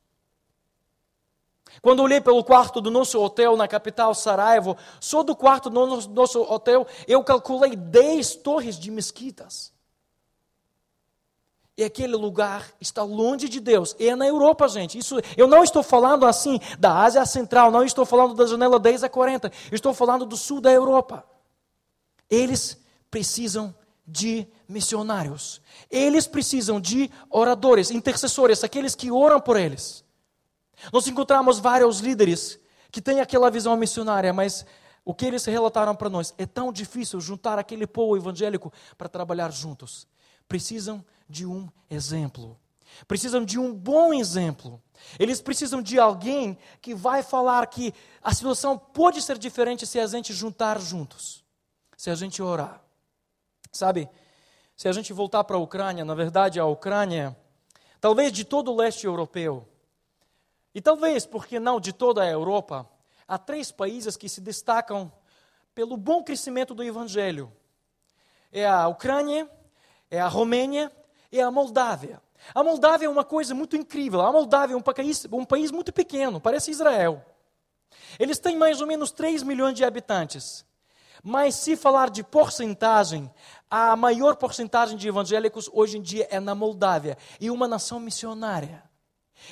Quando 1.83 2.03
olhei 2.03 2.23
pelo 2.23 2.43
quarto 2.43 2.81
do 2.81 2.91
nosso 2.91 3.21
hotel 3.21 3.55
na 3.55 3.69
capital 3.69 4.15
Sarajevo, 4.15 4.79
só 4.99 5.23
do 5.23 5.37
quarto 5.37 5.69
do 5.69 6.09
nosso 6.09 6.41
hotel 6.41 6.87
eu 7.07 7.23
calculei 7.23 7.77
10 7.77 8.37
torres 8.37 8.79
de 8.79 8.91
mesquitas. 8.91 9.75
E 11.77 11.83
aquele 11.83 12.15
lugar 12.17 12.71
está 12.81 13.03
longe 13.03 13.49
de 13.49 13.59
Deus. 13.59 13.97
E 13.99 14.09
é 14.09 14.15
na 14.15 14.27
Europa, 14.27 14.69
gente. 14.69 14.99
Isso, 14.99 15.17
eu 15.37 15.47
não 15.47 15.65
estou 15.65 15.83
falando 15.83 16.27
assim 16.27 16.61
da 16.79 16.99
Ásia 16.99 17.25
Central, 17.25 17.71
não 17.71 17.83
estou 17.83 18.05
falando 18.05 18.35
da 18.35 18.47
janela 18.47 18.79
10 18.79 19.05
a 19.05 19.09
40. 19.09 19.51
estou 19.71 19.95
falando 19.95 20.27
do 20.27 20.37
sul 20.37 20.61
da 20.61 20.71
Europa. 20.71 21.25
Eles 22.29 22.79
precisam 23.11 23.75
de 24.07 24.47
missionários. 24.69 25.63
Eles 25.91 26.27
precisam 26.27 26.81
de 26.81 27.11
oradores, 27.31 27.91
intercessores, 27.91 28.63
aqueles 28.63 28.95
que 28.95 29.11
oram 29.11 29.41
por 29.41 29.57
eles. 29.57 30.05
Nós 30.93 31.07
encontramos 31.07 31.59
vários 31.59 32.01
líderes 32.01 32.59
que 32.91 33.01
têm 33.01 33.21
aquela 33.21 33.51
visão 33.51 33.77
missionária, 33.77 34.33
mas 34.33 34.67
o 35.05 35.15
que 35.15 35.25
eles 35.25 35.45
relataram 35.45 35.95
para 35.95 36.11
nós 36.11 36.35
é 36.37 36.47
tão 36.47 36.73
difícil 36.73 37.21
juntar 37.21 37.59
aquele 37.59 37.87
povo 37.87 38.17
evangélico 38.17 38.73
para 38.99 39.09
trabalhar 39.09 39.51
juntos. 39.51 40.07
Precisam 40.49 40.99
de 40.99 41.22
um 41.47 41.69
exemplo. 41.91 42.59
Precisam 43.07 43.45
de 43.45 43.59
um 43.59 43.75
bom 43.75 44.13
exemplo. 44.13 44.83
Eles 45.19 45.41
precisam 45.41 45.83
de 45.83 45.99
alguém 45.99 46.59
que 46.81 46.95
vai 46.95 47.23
falar 47.23 47.67
que 47.67 47.93
a 48.23 48.33
situação 48.33 48.79
pode 48.79 49.21
ser 49.23 49.39
diferente 49.39 49.87
se 49.87 49.99
a 49.99 50.07
gente 50.07 50.33
juntar 50.33 50.81
juntos, 50.81 51.45
se 51.97 52.11
a 52.11 52.15
gente 52.15 52.43
orar. 52.43 52.81
Sabe, 53.73 54.09
se 54.77 54.89
a 54.89 54.93
gente 54.93 55.13
voltar 55.13 55.45
para 55.45 55.57
a 55.57 55.61
Ucrânia, 55.61 56.05
na 56.05 56.15
verdade 56.15 56.61
a 56.61 56.67
Ucrânia, 56.67 57.37
talvez 58.01 58.33
de 58.33 58.45
todo 58.45 58.71
o 58.71 58.77
leste 58.77 59.07
europeu, 59.07 59.67
e 60.75 60.81
talvez, 60.81 61.27
porque 61.27 61.61
não 61.61 61.81
de 61.81 61.93
toda 61.93 62.23
a 62.23 62.31
Europa, 62.31 62.89
há 63.29 63.39
três 63.39 63.71
países 63.71 64.17
que 64.17 64.29
se 64.29 64.41
destacam 64.41 65.13
pelo 65.75 65.97
bom 65.97 66.23
crescimento 66.23 66.75
do 66.75 66.83
evangelho. 66.83 67.53
É 68.51 68.67
a 68.67 68.89
Ucrânia, 68.89 69.51
é 70.11 70.21
a 70.21 70.29
Romênia 70.29 70.93
e 71.33 71.41
a 71.41 71.51
Moldávia. 71.51 72.21
A 72.55 72.63
Moldávia 72.63 73.07
é 73.07 73.09
uma 73.09 73.25
coisa 73.25 73.55
muito 73.55 73.77
incrível. 73.77 74.21
A 74.21 74.31
Moldávia 74.31 74.75
é 74.75 74.77
um 74.77 74.83
país, 74.83 75.27
um 75.33 75.45
país 75.45 75.71
muito 75.71 75.93
pequeno, 75.93 76.41
parece 76.41 76.71
Israel. 76.71 77.25
Eles 78.19 78.39
têm 78.39 78.57
mais 78.57 78.81
ou 78.81 78.87
menos 78.87 79.11
3 79.11 79.43
milhões 79.43 79.75
de 79.75 79.85
habitantes. 79.85 80.65
Mas 81.23 81.55
se 81.55 81.77
falar 81.77 82.11
de 82.11 82.23
porcentagem, 82.25 83.31
a 83.71 83.95
maior 83.95 84.37
porcentagem 84.37 84.97
de 84.97 85.09
evangélicos 85.09 85.71
hoje 85.73 85.99
em 85.99 86.03
dia 86.03 86.27
é 86.31 86.41
na 86.41 86.55
Moldávia 86.55 87.17
e 87.41 87.49
uma 87.49 87.69
nação 87.69 88.01
missionária. 88.01 88.83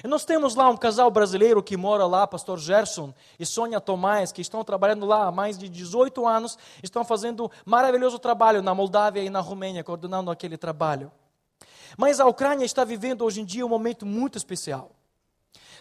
E 0.02 0.08
nós 0.08 0.24
temos 0.24 0.54
lá 0.54 0.68
um 0.68 0.76
casal 0.76 1.10
brasileiro 1.10 1.62
que 1.62 1.76
mora 1.76 2.06
lá, 2.06 2.26
pastor 2.26 2.58
Gerson 2.58 3.12
e 3.38 3.46
Sônia 3.46 3.80
Tomás, 3.80 4.30
que 4.32 4.40
estão 4.40 4.62
trabalhando 4.64 5.06
lá 5.06 5.26
há 5.26 5.32
mais 5.32 5.58
de 5.58 5.68
18 5.68 6.26
anos, 6.26 6.58
estão 6.82 7.04
fazendo 7.04 7.50
maravilhoso 7.64 8.18
trabalho 8.18 8.62
na 8.62 8.74
Moldávia 8.74 9.22
e 9.22 9.30
na 9.30 9.40
Romênia, 9.40 9.82
coordenando 9.84 10.30
aquele 10.30 10.56
trabalho. 10.56 11.10
Mas 11.96 12.20
a 12.20 12.26
Ucrânia 12.26 12.64
está 12.64 12.84
vivendo 12.84 13.24
hoje 13.24 13.40
em 13.40 13.44
dia 13.44 13.64
um 13.64 13.68
momento 13.68 14.06
muito 14.06 14.36
especial. 14.36 14.92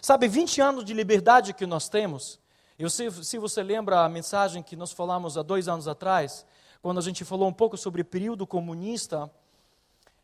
Sabe, 0.02 0.28
20 0.28 0.60
anos 0.60 0.84
de 0.84 0.94
liberdade 0.94 1.52
que 1.52 1.66
nós 1.66 1.88
temos, 1.88 2.40
eu 2.78 2.88
sei, 2.88 3.10
se 3.10 3.36
você 3.36 3.62
lembra 3.62 4.04
a 4.04 4.08
mensagem 4.08 4.62
que 4.62 4.74
nós 4.74 4.92
falamos 4.92 5.36
há 5.36 5.42
dois 5.42 5.68
anos 5.68 5.86
atrás, 5.86 6.46
quando 6.80 6.98
a 6.98 7.02
gente 7.02 7.24
falou 7.24 7.46
um 7.46 7.52
pouco 7.52 7.76
sobre 7.76 8.00
o 8.00 8.04
período 8.04 8.46
comunista, 8.46 9.30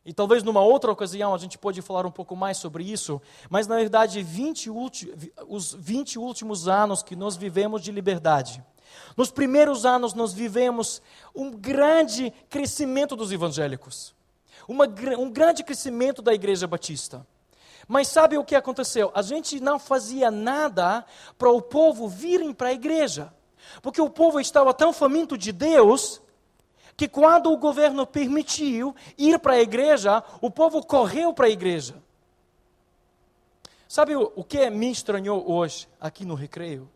e 0.07 0.13
talvez 0.15 0.43
numa 0.43 0.63
outra 0.63 0.91
ocasião 0.91 1.35
a 1.35 1.39
gente 1.39 1.59
pode 1.59 1.83
falar 1.83 2.07
um 2.07 2.11
pouco 2.11 2.35
mais 2.35 2.57
sobre 2.57 2.85
isso, 2.85 3.21
mas 3.51 3.67
na 3.67 3.77
verdade 3.77 4.23
20 4.23 4.71
os 5.49 5.75
20 5.75 6.19
últimos 6.19 6.67
anos 6.69 7.03
que 7.03 7.15
nós 7.15 7.37
vivemos 7.37 7.83
de 7.83 7.93
liberdade. 7.93 8.65
Nos 9.17 9.31
primeiros 9.31 9.85
anos 9.85 10.15
nós 10.15 10.33
vivemos 10.33 11.03
um 11.35 11.51
grande 11.51 12.33
crescimento 12.49 13.15
dos 13.15 13.33
evangélicos, 13.33 14.15
uma, 14.69 14.87
um 15.19 15.31
grande 15.31 15.63
crescimento 15.63 16.21
da 16.23 16.35
igreja 16.35 16.67
batista. 16.67 17.27
Mas 17.89 18.09
sabe 18.09 18.37
o 18.37 18.45
que 18.45 18.55
aconteceu? 18.55 19.13
A 19.15 19.23
gente 19.23 19.61
não 19.61 19.79
fazia 19.79 20.31
nada 20.31 21.05
para 21.39 21.51
o 21.51 21.63
povo 21.63 22.09
virem 22.09 22.53
para 22.53 22.69
a 22.69 22.73
igreja. 22.73 23.33
Porque 23.81 24.01
o 24.01 24.11
povo 24.11 24.41
estava 24.41 24.75
tão 24.75 24.93
faminto 24.93 25.39
de 25.39 25.53
Deus 25.53 26.21
que 26.97 27.07
quando 27.07 27.53
o 27.53 27.57
governo 27.57 28.07
permitiu 28.07 28.95
ir 29.19 29.39
para 29.39 29.55
a 29.55 29.61
igreja, 29.61 30.23
o 30.41 30.51
povo 30.51 30.85
correu 30.85 31.33
para 31.33 31.47
a 31.47 31.51
igreja. 31.51 32.03
Sabe 33.87 34.17
o, 34.17 34.33
o 34.35 34.43
que 34.43 34.69
me 34.71 34.91
estranhou 34.91 35.49
hoje 35.51 35.89
aqui 36.01 36.25
no 36.25 36.35
recreio? 36.35 36.89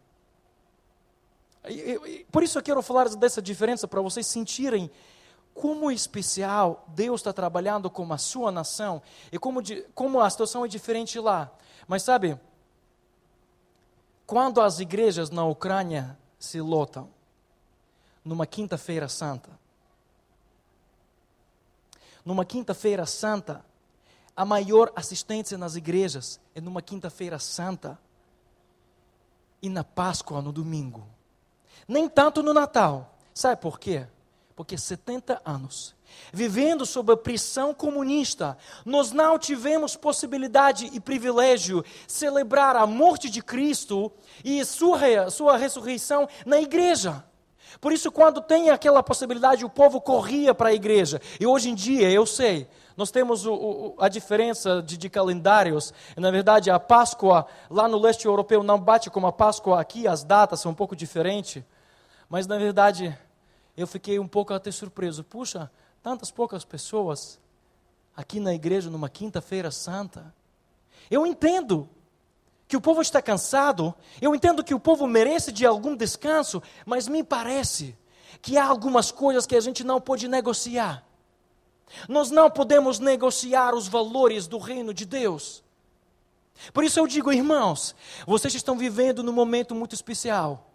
Por 2.33 2.43
isso 2.43 2.59
eu 2.59 2.63
quero 2.63 2.83
falar 2.83 3.09
dessa 3.11 3.43
diferença 3.43 3.87
para 3.87 4.01
vocês 4.01 4.27
sentirem 4.27 4.91
como 5.61 5.91
especial 5.91 6.87
Deus 6.89 7.21
está 7.21 7.35
trabalhando 7.35 7.91
com 7.91 8.11
a 8.11 8.17
sua 8.17 8.51
nação 8.51 9.03
e 9.31 9.39
como, 9.39 9.61
como 9.95 10.19
a 10.19 10.31
situação 10.31 10.65
é 10.65 10.69
diferente 10.69 11.21
lá. 11.21 11.53
Mas 11.87 12.03
sabe, 12.03 12.41
quando 14.25 14.63
as 14.63 14.81
igrejas 14.81 15.29
na 15.29 15.45
Ucrânia 15.45 16.19
se 16.39 16.63
lotam, 16.63 17.11
numa 18.25 18.47
quinta-feira 18.47 19.07
santa, 19.07 19.51
numa 22.25 22.47
quinta-feira 22.47 23.05
santa, 23.05 23.63
a 24.35 24.47
maior 24.47 24.91
assistência 24.97 25.59
nas 25.59 25.77
igrejas 25.77 26.41
é 26.55 26.61
numa 26.63 26.81
quinta-feira 26.81 27.39
santa. 27.39 27.99
e 29.61 29.69
na 29.69 29.85
Páscoa 29.85 30.41
no 30.41 30.53
domingo. 30.53 31.07
Nem 31.87 32.09
tanto 32.09 32.43
no 32.43 32.55
Natal. 32.55 33.19
Sabe 33.35 33.61
por 33.61 33.79
quê? 33.79 34.07
Porque 34.61 34.77
70 34.77 35.41
anos 35.43 35.95
vivendo 36.31 36.85
sob 36.85 37.15
a 37.15 37.17
pressão 37.17 37.73
comunista, 37.73 38.59
nós 38.85 39.11
não 39.11 39.39
tivemos 39.39 39.97
possibilidade 39.97 40.91
e 40.93 41.01
privilégio 41.01 41.83
celebrar 42.07 42.77
a 42.77 42.87
morte 42.87 43.31
de 43.31 43.41
Cristo 43.41 44.13
e 44.45 44.63
sua, 44.67 45.31
sua 45.31 45.57
ressurreição 45.57 46.29
na 46.45 46.61
igreja. 46.61 47.25
Por 47.81 47.91
isso, 47.91 48.13
quando 48.13 48.43
tem 48.43 48.69
aquela 48.69 49.03
possibilidade, 49.03 49.65
o 49.65 49.71
povo 49.71 49.99
corria 49.99 50.55
para 50.55 50.69
a 50.69 50.75
igreja. 50.75 51.23
E 51.41 51.47
hoje 51.47 51.71
em 51.71 51.75
dia, 51.75 52.11
eu 52.11 52.27
sei, 52.27 52.69
nós 52.99 53.11
temos 53.11 53.47
o, 53.47 53.55
o, 53.55 53.95
a 53.99 54.11
diferença 54.11 54.83
de, 54.83 54.99
de, 54.99 55.09
calendários. 55.09 55.95
Na 56.19 56.31
verdade, 56.31 56.71
a 56.71 56.79
Páscoa 56.79 57.47
lá 57.71 57.89
no 57.89 57.99
leste 57.99 58.27
europeu 58.27 58.63
não 58.63 58.79
bate 58.79 59.09
como 59.09 59.27
a 59.27 59.33
Páscoa 59.33 59.81
aqui, 59.81 60.07
as 60.07 60.23
datas 60.23 60.61
são 60.61 60.73
um 60.73 60.75
pouco 60.75 60.95
diferentes. 60.95 61.65
Mas, 62.29 62.47
na 62.47 62.59
verdade, 62.59 63.17
eu 63.81 63.87
fiquei 63.87 64.19
um 64.19 64.29
pouco 64.29 64.53
até 64.53 64.71
surpreso. 64.71 65.25
Puxa, 65.25 65.71
tantas 66.03 66.31
poucas 66.31 66.65
pessoas 66.65 67.39
aqui 68.17 68.41
na 68.41 68.55
igreja 68.55 68.91
numa 68.91 69.09
quinta-feira 69.09 69.71
santa. 69.71 70.35
Eu 71.11 71.27
entendo 71.27 71.89
que 72.69 72.77
o 72.77 72.81
povo 72.81 73.03
está 73.03 73.21
cansado, 73.21 73.95
eu 74.21 74.35
entendo 74.35 74.63
que 74.63 74.75
o 74.75 74.81
povo 74.81 75.07
merece 75.07 75.51
de 75.51 75.67
algum 75.67 75.97
descanso, 75.97 76.63
mas 76.87 77.09
me 77.09 77.25
parece 77.25 77.97
que 78.41 78.57
há 78.57 78.65
algumas 78.65 79.11
coisas 79.11 79.47
que 79.47 79.57
a 79.57 79.61
gente 79.61 79.83
não 79.83 80.01
pode 80.01 80.29
negociar. 80.29 81.05
Nós 82.09 82.31
não 82.31 82.49
podemos 82.49 82.99
negociar 82.99 83.75
os 83.75 83.89
valores 83.89 84.47
do 84.47 84.59
reino 84.59 84.95
de 84.95 85.05
Deus. 85.05 85.65
Por 86.73 86.85
isso 86.85 87.01
eu 87.01 87.07
digo, 87.07 87.33
irmãos, 87.33 87.95
vocês 88.27 88.55
estão 88.55 88.77
vivendo 88.77 89.23
num 89.23 89.33
momento 89.33 89.75
muito 89.75 89.95
especial. 89.95 90.71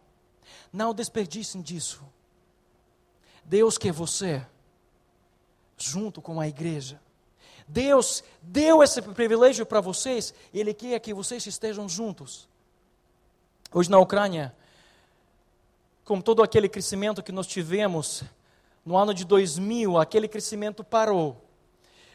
Não 0.74 0.94
desperdicem 0.94 1.62
disso. 1.62 2.04
Deus 3.46 3.78
quer 3.78 3.92
você 3.92 4.46
junto 5.78 6.22
com 6.22 6.40
a 6.40 6.48
igreja. 6.48 7.00
Deus 7.68 8.24
deu 8.42 8.84
esse 8.84 9.02
privilégio 9.02 9.66
para 9.66 9.82
vocês, 9.82 10.34
Ele 10.54 10.74
quer 10.74 11.00
que 11.00 11.14
vocês 11.14 11.46
estejam 11.46 11.88
juntos. 11.88 12.48
Hoje 13.72 13.90
na 13.90 14.00
Ucrânia, 14.00 14.56
com 16.04 16.22
todo 16.22 16.44
aquele 16.44 16.70
crescimento 16.70 17.24
que 17.24 17.32
nós 17.32 17.48
tivemos, 17.48 18.24
no 18.86 18.96
ano 18.96 19.14
de 19.14 19.26
2000, 19.26 19.98
aquele 19.98 20.28
crescimento 20.28 20.84
parou. 20.84 21.45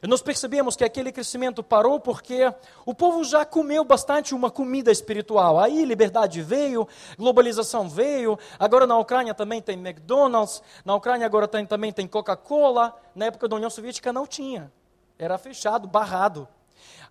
Nós 0.03 0.23
percebemos 0.23 0.77
que 0.77 0.85
aquele 0.85 1.13
crescimento 1.13 1.63
parou 1.63 2.01
porque 2.01 2.53
o 2.87 2.95
povo 2.95 3.23
já 3.23 3.45
comeu 3.45 3.85
bastante 3.85 4.35
uma 4.35 4.51
comida 4.51 4.91
espiritual. 4.91 5.61
Aí 5.61 5.85
liberdade 5.85 6.41
veio, 6.41 6.89
globalização 7.19 7.87
veio. 7.89 8.39
Agora 8.59 8.87
na 8.87 8.97
Ucrânia 8.97 9.35
também 9.35 9.61
tem 9.61 9.79
McDonald's, 9.79 10.63
na 10.85 10.95
Ucrânia 10.95 11.27
agora 11.27 11.47
tem, 11.47 11.67
também 11.67 11.93
tem 11.93 12.07
Coca-Cola. 12.07 12.97
Na 13.15 13.27
época 13.27 13.47
da 13.47 13.57
União 13.57 13.69
Soviética 13.69 14.11
não 14.11 14.27
tinha. 14.27 14.73
Era 15.19 15.37
fechado, 15.37 15.87
barrado. 15.87 16.49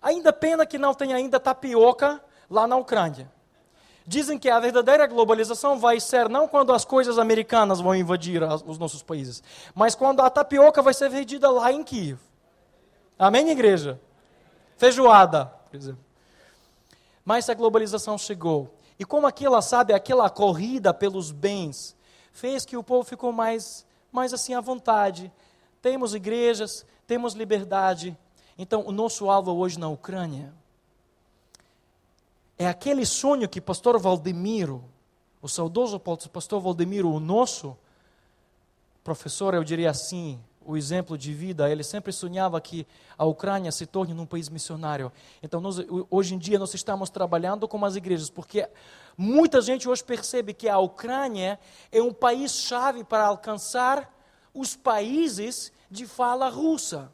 Ainda 0.02 0.32
pena 0.32 0.66
que 0.66 0.76
não 0.76 0.92
tem 0.92 1.14
ainda 1.14 1.38
tapioca 1.38 2.20
lá 2.50 2.66
na 2.66 2.76
Ucrânia. 2.76 3.30
Dizem 4.04 4.36
que 4.36 4.50
a 4.50 4.58
verdadeira 4.58 5.06
globalização 5.06 5.78
vai 5.78 6.00
ser 6.00 6.28
não 6.28 6.48
quando 6.48 6.72
as 6.72 6.84
coisas 6.84 7.20
americanas 7.20 7.80
vão 7.80 7.94
invadir 7.94 8.42
os 8.42 8.76
nossos 8.76 9.04
países, 9.04 9.40
mas 9.72 9.94
quando 9.94 10.20
a 10.20 10.28
tapioca 10.28 10.82
vai 10.82 10.92
ser 10.92 11.08
vendida 11.08 11.48
lá 11.48 11.70
em 11.70 11.84
Kiev. 11.84 12.18
Amém, 13.22 13.50
igreja? 13.50 14.00
Feijoada, 14.78 15.44
por 15.44 15.76
exemplo. 15.76 16.02
Mas 17.22 17.50
a 17.50 17.54
globalização 17.54 18.16
chegou. 18.16 18.74
E 18.98 19.04
como 19.04 19.26
aquela, 19.26 19.60
sabe, 19.60 19.92
aquela 19.92 20.30
corrida 20.30 20.94
pelos 20.94 21.30
bens, 21.30 21.94
fez 22.32 22.64
que 22.64 22.78
o 22.78 22.82
povo 22.82 23.04
ficou 23.04 23.30
mais, 23.30 23.86
mais 24.10 24.32
assim 24.32 24.54
à 24.54 24.60
vontade. 24.62 25.30
Temos 25.82 26.14
igrejas, 26.14 26.86
temos 27.06 27.34
liberdade. 27.34 28.16
Então, 28.56 28.86
o 28.86 28.90
nosso 28.90 29.28
alvo 29.28 29.52
hoje 29.52 29.78
na 29.78 29.90
Ucrânia 29.90 30.54
é 32.56 32.66
aquele 32.66 33.04
sonho 33.04 33.50
que 33.50 33.60
pastor 33.60 33.98
Valdemiro, 33.98 34.82
o 35.42 35.48
saudoso 35.48 36.00
pastor 36.00 36.58
Valdemiro, 36.58 37.10
o 37.10 37.20
nosso 37.20 37.76
professor, 39.04 39.52
eu 39.52 39.62
diria 39.62 39.90
assim, 39.90 40.42
o 40.64 40.76
exemplo 40.76 41.16
de 41.16 41.32
vida, 41.32 41.70
ele 41.70 41.82
sempre 41.82 42.12
sonhava 42.12 42.60
que 42.60 42.86
a 43.16 43.24
Ucrânia 43.24 43.72
se 43.72 43.86
torne 43.86 44.12
um 44.12 44.26
país 44.26 44.48
missionário. 44.48 45.10
Então, 45.42 45.60
nós, 45.60 45.78
hoje 46.10 46.34
em 46.34 46.38
dia, 46.38 46.58
nós 46.58 46.74
estamos 46.74 47.10
trabalhando 47.10 47.66
com 47.66 47.82
as 47.84 47.96
igrejas, 47.96 48.28
porque 48.28 48.68
muita 49.16 49.60
gente 49.60 49.88
hoje 49.88 50.04
percebe 50.04 50.52
que 50.52 50.68
a 50.68 50.78
Ucrânia 50.78 51.58
é 51.90 52.02
um 52.02 52.12
país-chave 52.12 53.04
para 53.04 53.26
alcançar 53.26 54.12
os 54.54 54.76
países 54.76 55.72
de 55.90 56.06
fala 56.06 56.48
russa. 56.48 57.10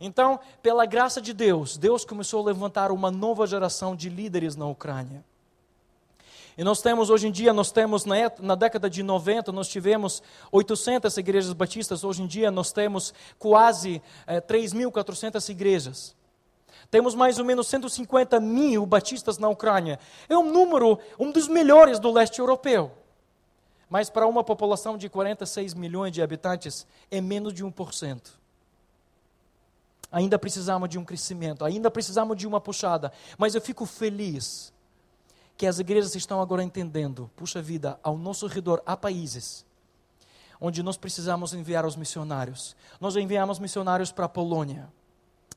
Então, 0.00 0.38
pela 0.62 0.86
graça 0.86 1.20
de 1.20 1.32
Deus, 1.32 1.76
Deus 1.76 2.04
começou 2.04 2.42
a 2.42 2.46
levantar 2.46 2.92
uma 2.92 3.10
nova 3.10 3.46
geração 3.46 3.96
de 3.96 4.08
líderes 4.08 4.56
na 4.56 4.66
Ucrânia. 4.66 5.24
E 6.56 6.62
nós 6.62 6.80
temos, 6.80 7.10
hoje 7.10 7.26
em 7.26 7.32
dia, 7.32 7.52
nós 7.52 7.72
temos, 7.72 8.04
na, 8.04 8.14
na 8.38 8.54
década 8.54 8.88
de 8.88 9.02
90, 9.02 9.50
nós 9.50 9.68
tivemos 9.68 10.22
800 10.52 11.16
igrejas 11.16 11.52
batistas, 11.52 12.04
hoje 12.04 12.22
em 12.22 12.26
dia 12.26 12.50
nós 12.50 12.70
temos 12.70 13.12
quase 13.38 14.00
é, 14.26 14.36
eh, 14.36 14.40
3.400 14.40 15.48
igrejas. 15.48 16.14
Temos 16.90 17.14
mais 17.14 17.40
ou 17.40 17.44
menos 17.44 17.66
150 17.66 18.38
mil 18.38 18.86
batistas 18.86 19.36
na 19.36 19.48
Ucrânia. 19.48 19.98
É 20.28 20.36
um 20.38 20.52
número, 20.52 20.98
um 21.18 21.32
dos 21.32 21.48
melhores 21.48 21.98
do 21.98 22.12
leste 22.12 22.38
europeu. 22.38 22.92
Mas 23.90 24.08
para 24.08 24.26
uma 24.26 24.44
população 24.44 24.96
de 24.96 25.08
46 25.08 25.74
milhões 25.74 26.12
de 26.12 26.22
habitantes, 26.22 26.86
é 27.10 27.20
menos 27.20 27.52
de 27.52 27.64
1% 27.64 28.44
ainda 30.12 30.38
precisamos 30.38 30.88
de 30.88 30.96
um 30.96 31.04
crescimento, 31.04 31.64
ainda 31.64 31.90
precisamos 31.90 32.36
de 32.36 32.46
uma 32.46 32.60
puxada. 32.60 33.12
Mas 33.36 33.56
eu 33.56 33.60
fico 33.60 33.84
feliz 33.84 34.72
que 35.56 35.66
as 35.66 35.78
igrejas 35.78 36.14
estão 36.14 36.40
agora 36.40 36.62
entendendo, 36.62 37.30
puxa 37.36 37.62
vida, 37.62 37.98
ao 38.02 38.18
nosso 38.18 38.46
redor 38.46 38.82
há 38.84 38.96
países 38.96 39.64
onde 40.60 40.82
nós 40.82 40.96
precisamos 40.96 41.52
enviar 41.52 41.84
os 41.84 41.94
missionários. 41.96 42.74
Nós 43.00 43.16
enviamos 43.16 43.58
missionários 43.58 44.10
para 44.10 44.24
a 44.24 44.28
Polônia. 44.28 44.90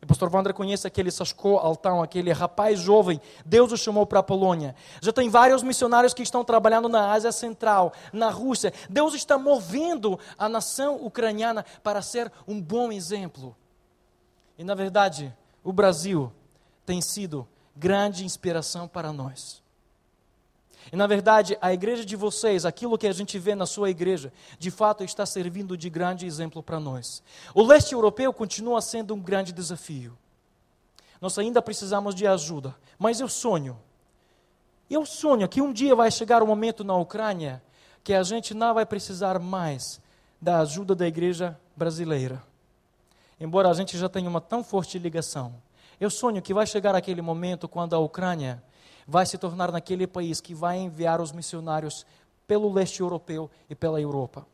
O 0.02 0.06
pastor 0.06 0.30
Wander 0.34 0.54
conhece 0.54 0.86
aquele 0.86 1.10
Sasco 1.10 1.56
Altão, 1.58 2.04
aquele 2.04 2.32
rapaz 2.32 2.80
jovem. 2.80 3.20
Deus 3.46 3.72
o 3.72 3.78
chamou 3.78 4.06
para 4.06 4.20
a 4.20 4.24
Polônia. 4.24 4.76
Já 5.02 5.12
tem 5.12 5.30
vários 5.30 5.64
missionários 5.64 6.14
que 6.14 6.22
estão 6.22 6.44
trabalhando 6.44 6.88
na 6.88 7.12
Ásia 7.12 7.32
Central, 7.32 7.94
na 8.14 8.30
Rússia. 8.30 8.74
Deus 8.90 9.16
está 9.16 9.38
movendo 9.38 10.20
a 10.38 10.48
nação 10.48 10.98
ucraniana 10.98 11.66
para 11.82 12.02
ser 12.02 12.32
um 12.48 12.62
bom 12.62 12.92
exemplo. 12.92 13.56
E 14.58 14.64
na 14.64 14.76
verdade, 14.76 15.34
o 15.64 15.74
Brasil 15.74 16.32
tem 16.86 17.02
sido 17.02 17.48
grande 17.76 18.24
inspiração 18.24 18.88
para 18.88 19.12
nós. 19.12 19.64
E 20.92 20.96
na 20.96 21.08
verdade, 21.08 21.58
a 21.62 21.74
igreja 21.74 22.06
de 22.06 22.16
vocês, 22.16 22.66
aquilo 22.66 22.98
que 22.98 23.08
a 23.08 23.12
gente 23.12 23.38
vê 23.38 23.56
na 23.56 23.66
sua 23.66 23.90
igreja, 23.90 24.32
de 24.58 24.72
fato 24.72 25.04
está 25.04 25.26
servindo 25.26 25.78
de 25.78 25.90
grande 25.90 26.26
exemplo 26.26 26.62
para 26.64 26.80
nós. 26.80 27.22
O 27.54 27.64
leste 27.64 27.94
europeu 27.94 28.32
continua 28.34 28.82
sendo 28.82 29.14
um 29.14 29.20
grande 29.20 29.52
desafio. 29.52 30.18
Nós 31.20 31.38
ainda 31.38 31.62
precisamos 31.62 32.14
de 32.14 32.28
ajuda, 32.28 32.76
mas 32.98 33.20
eu 33.20 33.28
sonho. 33.28 33.78
Eu 34.90 35.06
sonho 35.06 35.48
que 35.48 35.62
um 35.62 35.74
dia 35.74 35.96
vai 35.96 36.12
chegar 36.12 36.42
o 36.42 36.46
um 36.46 36.48
momento 36.48 36.84
na 36.84 36.96
Ucrânia 36.96 37.62
que 38.04 38.14
a 38.14 38.24
gente 38.24 38.54
não 38.54 38.74
vai 38.74 38.86
precisar 38.86 39.40
mais 39.40 40.00
da 40.42 40.60
ajuda 40.60 40.96
da 40.96 41.08
igreja 41.08 41.60
brasileira 41.76 42.42
embora 43.40 43.70
a 43.70 43.74
gente 43.74 43.98
já 43.98 44.10
tenha 44.10 44.30
uma 44.30 44.42
tão 44.42 44.64
forte 44.64 44.98
ligação. 44.98 45.54
Eu 46.00 46.10
sonho 46.10 46.42
que 46.42 46.54
vai 46.54 46.66
chegar 46.66 46.96
aquele 46.96 47.22
momento 47.22 47.68
quando 47.68 47.96
a 47.96 48.00
Ucrânia 48.00 48.62
vai 49.08 49.26
se 49.26 49.38
tornar 49.38 49.72
naquele 49.72 50.06
país 50.06 50.42
que 50.42 50.54
vai 50.54 50.78
enviar 50.78 51.22
os 51.22 51.32
missionários 51.32 52.06
pelo 52.46 52.72
leste 52.72 53.00
europeu 53.00 53.50
e 53.70 53.76
pela 53.76 54.02
Europa. 54.02 54.46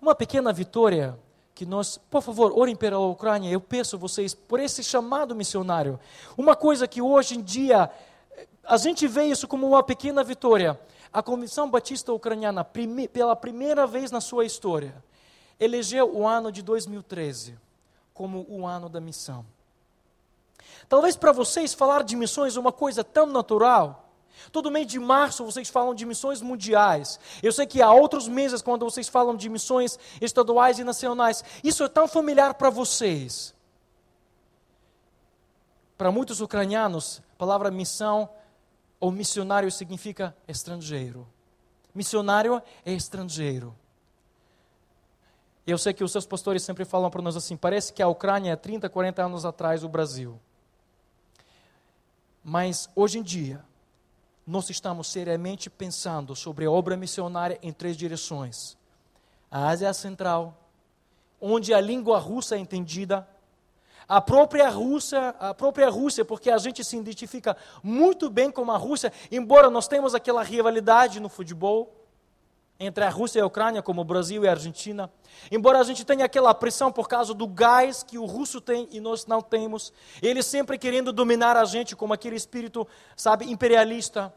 Uma 0.00 0.14
pequena 0.14 0.52
vitória 0.52 1.18
que 1.54 1.64
nós, 1.64 1.98
por 2.10 2.20
favor, 2.20 2.52
orem 2.58 2.74
pela 2.74 2.98
Ucrânia. 2.98 3.50
Eu 3.50 3.60
peço 3.60 3.96
vocês 3.96 4.34
por 4.34 4.58
esse 4.58 4.82
chamado 4.82 5.34
missionário. 5.34 6.00
Uma 6.36 6.56
coisa 6.56 6.88
que 6.88 7.00
hoje 7.00 7.36
em 7.36 7.42
dia 7.42 7.90
a 8.64 8.76
gente 8.76 9.06
vê 9.06 9.24
isso 9.24 9.46
como 9.46 9.66
uma 9.66 9.82
pequena 9.82 10.24
vitória. 10.24 10.78
A 11.12 11.22
Comissão 11.22 11.70
Batista 11.70 12.12
Ucraniana, 12.12 12.64
pela 13.12 13.36
primeira 13.36 13.86
vez 13.86 14.10
na 14.10 14.20
sua 14.20 14.44
história, 14.44 14.94
elegeu 15.60 16.12
o 16.12 16.26
ano 16.26 16.50
de 16.50 16.60
2013 16.60 17.56
como 18.12 18.44
o 18.48 18.66
ano 18.66 18.88
da 18.88 19.00
missão. 19.00 19.44
Talvez 20.88 21.16
para 21.16 21.32
vocês 21.32 21.74
falar 21.74 22.02
de 22.02 22.16
missões 22.16 22.56
é 22.56 22.60
uma 22.60 22.72
coisa 22.72 23.02
tão 23.02 23.26
natural. 23.26 24.04
Todo 24.50 24.70
mês 24.70 24.86
de 24.86 24.98
março 24.98 25.44
vocês 25.44 25.68
falam 25.68 25.94
de 25.94 26.04
missões 26.04 26.42
mundiais. 26.42 27.18
Eu 27.42 27.52
sei 27.52 27.66
que 27.66 27.80
há 27.80 27.92
outros 27.92 28.28
meses 28.28 28.60
quando 28.60 28.84
vocês 28.84 29.08
falam 29.08 29.36
de 29.36 29.48
missões 29.48 29.98
estaduais 30.20 30.78
e 30.78 30.84
nacionais. 30.84 31.44
Isso 31.62 31.84
é 31.84 31.88
tão 31.88 32.06
familiar 32.06 32.54
para 32.54 32.70
vocês. 32.70 33.54
Para 35.96 36.10
muitos 36.10 36.40
ucranianos, 36.40 37.22
a 37.34 37.36
palavra 37.36 37.70
missão 37.70 38.28
ou 38.98 39.10
missionário 39.10 39.70
significa 39.70 40.36
estrangeiro. 40.48 41.26
Missionário 41.94 42.60
é 42.84 42.92
estrangeiro. 42.92 43.74
Eu 45.66 45.78
sei 45.78 45.94
que 45.94 46.04
os 46.04 46.12
seus 46.12 46.26
pastores 46.26 46.62
sempre 46.62 46.84
falam 46.84 47.10
para 47.10 47.22
nós 47.22 47.36
assim: 47.36 47.56
parece 47.56 47.92
que 47.92 48.02
a 48.02 48.08
Ucrânia 48.08 48.52
é 48.52 48.56
30, 48.56 48.88
40 48.88 49.22
anos 49.22 49.44
atrás 49.44 49.84
o 49.84 49.88
Brasil. 49.88 50.38
Mas 52.44 52.90
hoje 52.94 53.18
em 53.18 53.22
dia, 53.22 53.64
nós 54.46 54.68
estamos 54.68 55.08
seriamente 55.08 55.70
pensando 55.70 56.36
sobre 56.36 56.66
a 56.66 56.70
obra 56.70 56.94
missionária 56.94 57.58
em 57.62 57.72
três 57.72 57.96
direções: 57.96 58.76
a 59.50 59.68
Ásia 59.68 59.94
Central, 59.94 60.54
onde 61.40 61.72
a 61.72 61.80
língua 61.80 62.18
russa 62.18 62.56
é 62.56 62.58
entendida, 62.58 63.26
a 64.06 64.20
própria 64.20 64.68
Rússia, 64.68 65.30
a 65.40 65.54
própria 65.54 65.88
Rússia, 65.88 66.22
porque 66.22 66.50
a 66.50 66.58
gente 66.58 66.84
se 66.84 66.98
identifica 66.98 67.56
muito 67.82 68.28
bem 68.28 68.50
com 68.50 68.70
a 68.70 68.76
Rússia, 68.76 69.10
embora 69.32 69.70
nós 69.70 69.88
temos 69.88 70.14
aquela 70.14 70.42
rivalidade 70.42 71.20
no 71.20 71.30
futebol 71.30 72.03
entre 72.78 73.04
a 73.04 73.10
Rússia 73.10 73.38
e 73.38 73.42
a 73.42 73.46
Ucrânia, 73.46 73.82
como 73.82 74.00
o 74.00 74.04
Brasil 74.04 74.44
e 74.44 74.48
a 74.48 74.50
Argentina. 74.50 75.10
Embora 75.50 75.78
a 75.78 75.84
gente 75.84 76.04
tenha 76.04 76.24
aquela 76.24 76.52
pressão 76.54 76.90
por 76.90 77.08
causa 77.08 77.32
do 77.32 77.46
gás 77.46 78.02
que 78.02 78.18
o 78.18 78.24
russo 78.24 78.60
tem 78.60 78.88
e 78.90 79.00
nós 79.00 79.26
não 79.26 79.40
temos, 79.40 79.92
ele 80.20 80.42
sempre 80.42 80.78
querendo 80.78 81.12
dominar 81.12 81.56
a 81.56 81.64
gente 81.64 81.94
como 81.94 82.12
aquele 82.12 82.36
espírito, 82.36 82.86
sabe, 83.16 83.50
imperialista. 83.50 84.34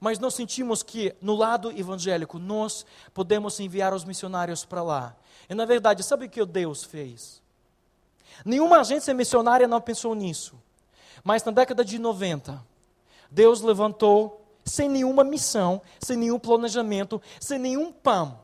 Mas 0.00 0.18
nós 0.18 0.34
sentimos 0.34 0.82
que 0.82 1.14
no 1.20 1.34
lado 1.34 1.70
evangélico 1.72 2.38
nós 2.38 2.84
podemos 3.12 3.58
enviar 3.60 3.94
os 3.94 4.04
missionários 4.04 4.64
para 4.64 4.82
lá. 4.82 5.16
E 5.48 5.54
na 5.54 5.64
verdade, 5.64 6.02
sabe 6.02 6.26
o 6.26 6.30
que 6.30 6.44
Deus 6.44 6.84
fez? 6.84 7.42
Nenhuma 8.44 8.80
agência 8.80 9.14
missionária 9.14 9.66
não 9.66 9.80
pensou 9.80 10.14
nisso. 10.14 10.60
Mas 11.24 11.42
na 11.44 11.52
década 11.52 11.84
de 11.84 11.98
90, 11.98 12.62
Deus 13.30 13.60
levantou 13.60 14.45
sem 14.66 14.88
nenhuma 14.88 15.24
missão, 15.24 15.80
sem 16.00 16.16
nenhum 16.16 16.38
planejamento, 16.38 17.22
sem 17.40 17.58
nenhum 17.58 17.92
PAM. 17.92 18.38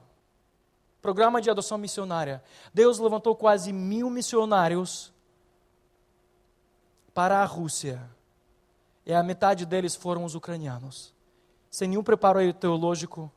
Programa 1.02 1.42
de 1.42 1.50
adoção 1.50 1.76
missionária. 1.76 2.42
Deus 2.72 2.98
levantou 2.98 3.34
quase 3.34 3.72
mil 3.72 4.08
missionários 4.08 5.12
para 7.12 7.42
a 7.42 7.44
Rússia. 7.44 8.00
E 9.04 9.12
a 9.12 9.22
metade 9.22 9.66
deles 9.66 9.96
foram 9.96 10.24
os 10.24 10.36
ucranianos. 10.36 11.12
Sem 11.68 11.88
nenhum 11.88 12.04
preparo 12.04 12.52
teológico, 12.52 13.30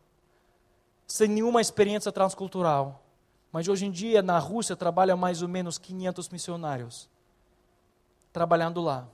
sem 1.07 1.27
nenhuma 1.27 1.59
experiência 1.59 2.11
transcultural. 2.11 3.03
Mas 3.51 3.67
hoje 3.67 3.85
em 3.85 3.91
dia, 3.91 4.21
na 4.21 4.37
Rússia, 4.37 4.75
trabalham 4.75 5.17
mais 5.17 5.41
ou 5.41 5.47
menos 5.47 5.77
500 5.77 6.29
missionários 6.29 7.09
trabalhando 8.35 8.81
lá. 8.81 9.07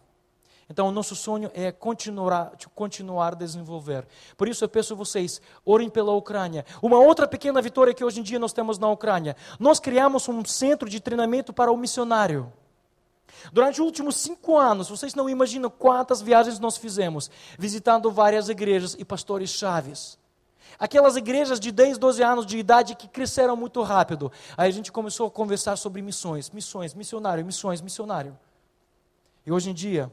Então, 0.71 0.87
o 0.87 0.91
nosso 0.91 1.17
sonho 1.17 1.51
é 1.53 1.69
continuar, 1.69 2.53
continuar 2.73 3.33
a 3.33 3.35
desenvolver. 3.35 4.07
Por 4.37 4.47
isso, 4.47 4.63
eu 4.63 4.69
peço 4.69 4.93
a 4.93 4.95
vocês, 4.95 5.41
orem 5.65 5.89
pela 5.89 6.13
Ucrânia. 6.13 6.65
Uma 6.81 6.97
outra 6.97 7.27
pequena 7.27 7.61
vitória 7.61 7.93
que 7.93 8.05
hoje 8.05 8.21
em 8.21 8.23
dia 8.23 8.39
nós 8.39 8.53
temos 8.53 8.79
na 8.79 8.89
Ucrânia. 8.89 9.35
Nós 9.59 9.81
criamos 9.81 10.29
um 10.29 10.45
centro 10.45 10.89
de 10.89 11.01
treinamento 11.01 11.51
para 11.51 11.69
o 11.73 11.75
missionário. 11.75 12.53
Durante 13.51 13.81
os 13.81 13.85
últimos 13.85 14.15
cinco 14.15 14.57
anos, 14.57 14.87
vocês 14.87 15.13
não 15.13 15.29
imaginam 15.29 15.69
quantas 15.69 16.21
viagens 16.21 16.57
nós 16.57 16.77
fizemos, 16.77 17.29
visitando 17.59 18.09
várias 18.09 18.47
igrejas 18.47 18.95
e 18.97 19.03
pastores 19.03 19.49
chaves. 19.49 20.17
Aquelas 20.79 21.17
igrejas 21.17 21.59
de 21.59 21.69
10, 21.69 21.97
12 21.97 22.23
anos 22.23 22.45
de 22.45 22.57
idade 22.57 22.95
que 22.95 23.09
cresceram 23.09 23.57
muito 23.57 23.81
rápido. 23.81 24.31
Aí 24.55 24.69
a 24.69 24.73
gente 24.73 24.89
começou 24.89 25.27
a 25.27 25.31
conversar 25.31 25.75
sobre 25.75 26.01
missões, 26.01 26.49
missões, 26.49 26.93
missionário, 26.93 27.45
missões, 27.45 27.81
missionário. 27.81 28.39
E 29.45 29.51
hoje 29.51 29.69
em 29.69 29.73
dia, 29.73 30.09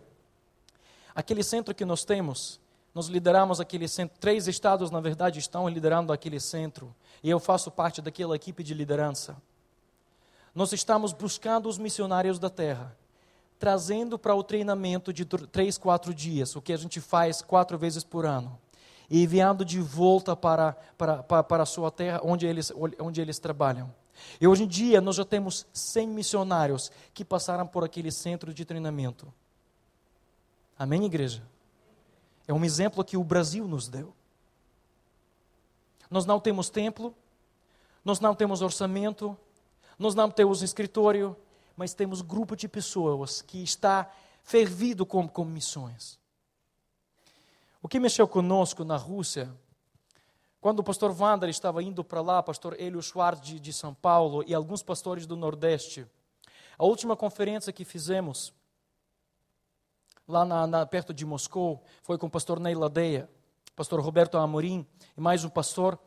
Aquele 1.18 1.42
centro 1.42 1.74
que 1.74 1.84
nós 1.84 2.04
temos, 2.04 2.60
nós 2.94 3.08
lideramos 3.08 3.58
aquele 3.58 3.88
centro, 3.88 4.16
três 4.20 4.46
estados, 4.46 4.88
na 4.88 5.00
verdade, 5.00 5.40
estão 5.40 5.68
liderando 5.68 6.12
aquele 6.12 6.38
centro, 6.38 6.94
e 7.24 7.28
eu 7.28 7.40
faço 7.40 7.72
parte 7.72 8.00
daquela 8.00 8.36
equipe 8.36 8.62
de 8.62 8.72
liderança. 8.72 9.36
Nós 10.54 10.72
estamos 10.72 11.12
buscando 11.12 11.68
os 11.68 11.76
missionários 11.76 12.38
da 12.38 12.48
terra, 12.48 12.96
trazendo 13.58 14.16
para 14.16 14.32
o 14.32 14.44
treinamento 14.44 15.12
de 15.12 15.24
três, 15.24 15.76
quatro 15.76 16.14
dias, 16.14 16.54
o 16.54 16.62
que 16.62 16.72
a 16.72 16.76
gente 16.76 17.00
faz 17.00 17.42
quatro 17.42 17.76
vezes 17.76 18.04
por 18.04 18.24
ano, 18.24 18.56
e 19.10 19.24
enviando 19.24 19.64
de 19.64 19.80
volta 19.80 20.36
para, 20.36 20.76
para, 20.96 21.20
para, 21.24 21.42
para 21.42 21.62
a 21.64 21.66
sua 21.66 21.90
terra, 21.90 22.20
onde 22.22 22.46
eles, 22.46 22.72
onde 22.96 23.20
eles 23.20 23.40
trabalham. 23.40 23.92
E 24.40 24.46
hoje 24.46 24.62
em 24.62 24.68
dia 24.68 25.00
nós 25.00 25.16
já 25.16 25.24
temos 25.24 25.66
100 25.72 26.06
missionários 26.10 26.92
que 27.12 27.24
passaram 27.24 27.66
por 27.66 27.82
aquele 27.82 28.12
centro 28.12 28.54
de 28.54 28.64
treinamento. 28.64 29.26
Amém, 30.78 31.04
igreja? 31.04 31.42
É 32.46 32.54
um 32.54 32.64
exemplo 32.64 33.04
que 33.04 33.16
o 33.16 33.24
Brasil 33.24 33.66
nos 33.66 33.88
deu. 33.88 34.14
Nós 36.08 36.24
não 36.24 36.38
temos 36.38 36.70
templo, 36.70 37.12
nós 38.04 38.20
não 38.20 38.32
temos 38.32 38.62
orçamento, 38.62 39.36
nós 39.98 40.14
não 40.14 40.30
temos 40.30 40.62
escritório, 40.62 41.36
mas 41.76 41.94
temos 41.94 42.22
grupo 42.22 42.54
de 42.54 42.68
pessoas 42.68 43.42
que 43.42 43.60
está 43.60 44.08
fervido 44.44 45.04
com, 45.04 45.28
com 45.28 45.44
missões. 45.44 46.16
O 47.82 47.88
que 47.88 47.98
mexeu 47.98 48.28
conosco 48.28 48.84
na 48.84 48.96
Rússia, 48.96 49.52
quando 50.60 50.78
o 50.78 50.84
pastor 50.84 51.10
Wander 51.10 51.48
estava 51.48 51.82
indo 51.82 52.04
para 52.04 52.20
lá, 52.20 52.40
pastor 52.40 52.80
Helio 52.80 53.02
Schwartz 53.02 53.44
de, 53.44 53.58
de 53.58 53.72
São 53.72 53.92
Paulo 53.92 54.44
e 54.46 54.54
alguns 54.54 54.82
pastores 54.82 55.26
do 55.26 55.36
Nordeste, 55.36 56.06
a 56.78 56.84
última 56.84 57.16
conferência 57.16 57.72
que 57.72 57.84
fizemos, 57.84 58.52
lá 60.28 60.44
na, 60.44 60.66
na, 60.66 60.86
perto 60.86 61.14
de 61.14 61.24
Moscou, 61.24 61.82
foi 62.02 62.18
com 62.18 62.26
o 62.26 62.30
pastor 62.30 62.60
Ney 62.60 62.74
Ladeia, 62.74 63.28
pastor 63.74 63.98
Roberto 64.00 64.36
Amorim 64.36 64.86
e 65.16 65.20
mais 65.20 65.42
um 65.42 65.48
pastor. 65.48 65.98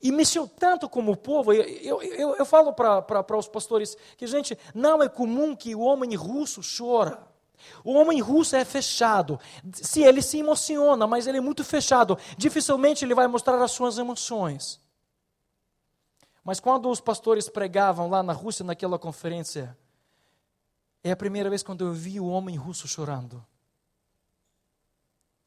E 0.00 0.12
mexeu 0.12 0.46
tanto 0.46 0.88
como 0.88 1.10
o 1.10 1.16
povo. 1.16 1.52
Eu, 1.52 2.00
eu, 2.00 2.36
eu 2.36 2.46
falo 2.46 2.72
para 2.72 3.36
os 3.36 3.48
pastores 3.48 3.96
que, 4.16 4.28
gente, 4.28 4.56
não 4.72 5.02
é 5.02 5.08
comum 5.08 5.56
que 5.56 5.74
o 5.74 5.80
homem 5.80 6.14
russo 6.14 6.60
chora. 6.62 7.26
O 7.82 7.94
homem 7.94 8.20
russo 8.20 8.54
é 8.54 8.64
fechado. 8.64 9.40
Se 9.72 10.04
ele 10.04 10.22
se 10.22 10.38
emociona, 10.38 11.04
mas 11.08 11.26
ele 11.26 11.38
é 11.38 11.40
muito 11.40 11.64
fechado. 11.64 12.16
Dificilmente 12.36 13.04
ele 13.04 13.14
vai 13.14 13.26
mostrar 13.26 13.60
as 13.60 13.72
suas 13.72 13.98
emoções. 13.98 14.80
Mas 16.44 16.60
quando 16.60 16.88
os 16.88 17.00
pastores 17.00 17.48
pregavam 17.48 18.08
lá 18.08 18.22
na 18.22 18.32
Rússia, 18.32 18.64
naquela 18.64 19.00
conferência, 19.00 19.76
é 21.02 21.10
a 21.10 21.16
primeira 21.16 21.48
vez 21.48 21.62
quando 21.62 21.84
eu 21.84 21.92
vi 21.92 22.20
o 22.20 22.26
homem 22.26 22.56
russo 22.56 22.88
chorando. 22.88 23.44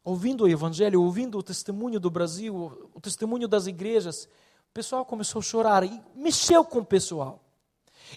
Ouvindo 0.04 0.46
o 0.46 0.50
Evangelho, 0.50 1.02
ouvindo 1.02 1.38
o 1.38 1.44
testemunho 1.44 2.00
do 2.00 2.10
Brasil, 2.10 2.90
o 2.94 3.00
testemunho 3.00 3.48
das 3.48 3.68
igrejas, 3.68 4.26
o 4.70 4.74
pessoal 4.74 5.06
começou 5.06 5.40
a 5.40 5.44
chorar 5.44 5.84
e 5.84 6.02
mexeu 6.16 6.64
com 6.66 6.80
o 6.80 6.86
pessoal. 6.86 7.40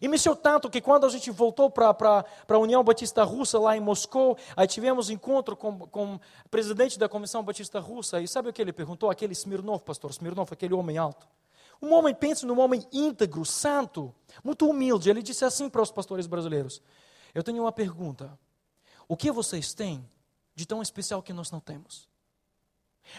E 0.00 0.08
mexeu 0.08 0.34
tanto 0.34 0.70
que 0.70 0.80
quando 0.80 1.06
a 1.06 1.08
gente 1.08 1.30
voltou 1.30 1.70
para 1.70 2.24
a 2.48 2.58
União 2.58 2.82
Batista 2.82 3.22
Russa, 3.22 3.58
lá 3.58 3.76
em 3.76 3.80
Moscou, 3.80 4.36
aí 4.56 4.66
tivemos 4.66 5.10
encontro 5.10 5.56
com, 5.56 5.78
com 5.78 6.14
o 6.14 6.48
presidente 6.50 6.98
da 6.98 7.08
Comissão 7.08 7.44
Batista 7.44 7.78
Russa, 7.80 8.20
e 8.20 8.26
sabe 8.26 8.48
o 8.48 8.52
que 8.52 8.62
ele 8.62 8.72
perguntou? 8.72 9.10
Aquele 9.10 9.32
Smirnov, 9.32 9.82
pastor 9.82 10.10
Smirnov, 10.10 10.48
aquele 10.50 10.74
homem 10.74 10.98
alto. 10.98 11.26
Um 11.82 11.92
homem, 11.92 12.14
pense 12.14 12.46
num 12.46 12.58
homem 12.60 12.86
íntegro, 12.92 13.44
santo, 13.44 14.14
muito 14.42 14.68
humilde. 14.68 15.10
Ele 15.10 15.22
disse 15.22 15.44
assim 15.44 15.68
para 15.68 15.82
os 15.82 15.90
pastores 15.90 16.26
brasileiros: 16.26 16.80
eu 17.34 17.42
tenho 17.42 17.62
uma 17.62 17.72
pergunta. 17.72 18.38
O 19.08 19.16
que 19.16 19.30
vocês 19.30 19.74
têm 19.74 20.08
de 20.54 20.66
tão 20.66 20.80
especial 20.80 21.22
que 21.22 21.32
nós 21.32 21.50
não 21.50 21.60
temos? 21.60 22.08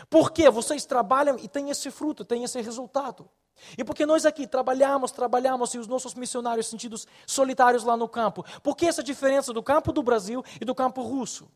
Por 0.10 0.32
que 0.32 0.50
vocês 0.50 0.86
trabalham 0.86 1.38
e 1.38 1.48
têm 1.48 1.70
esse 1.70 1.92
fruto, 1.92 2.26
têm 2.26 2.44
esse 2.44 2.60
resultado? 2.62 3.30
E 3.78 3.84
porque 3.84 4.06
nós 4.06 4.26
aqui 4.26 4.48
trabalhamos, 4.48 5.12
trabalhamos 5.12 5.74
e 5.74 5.78
os 5.78 5.88
nossos 5.88 6.14
missionários 6.14 6.68
sentidos 6.68 7.08
solitários 7.26 7.84
lá 7.84 7.96
no 7.96 8.08
campo? 8.08 8.44
Por 8.62 8.76
que 8.76 8.86
essa 8.86 9.04
diferença 9.04 9.54
do 9.54 9.64
campo 9.64 9.94
do 9.94 10.04
Brasil 10.04 10.44
e 10.60 10.66
do 10.66 10.76
campo 10.76 11.02
russo? 11.02 11.50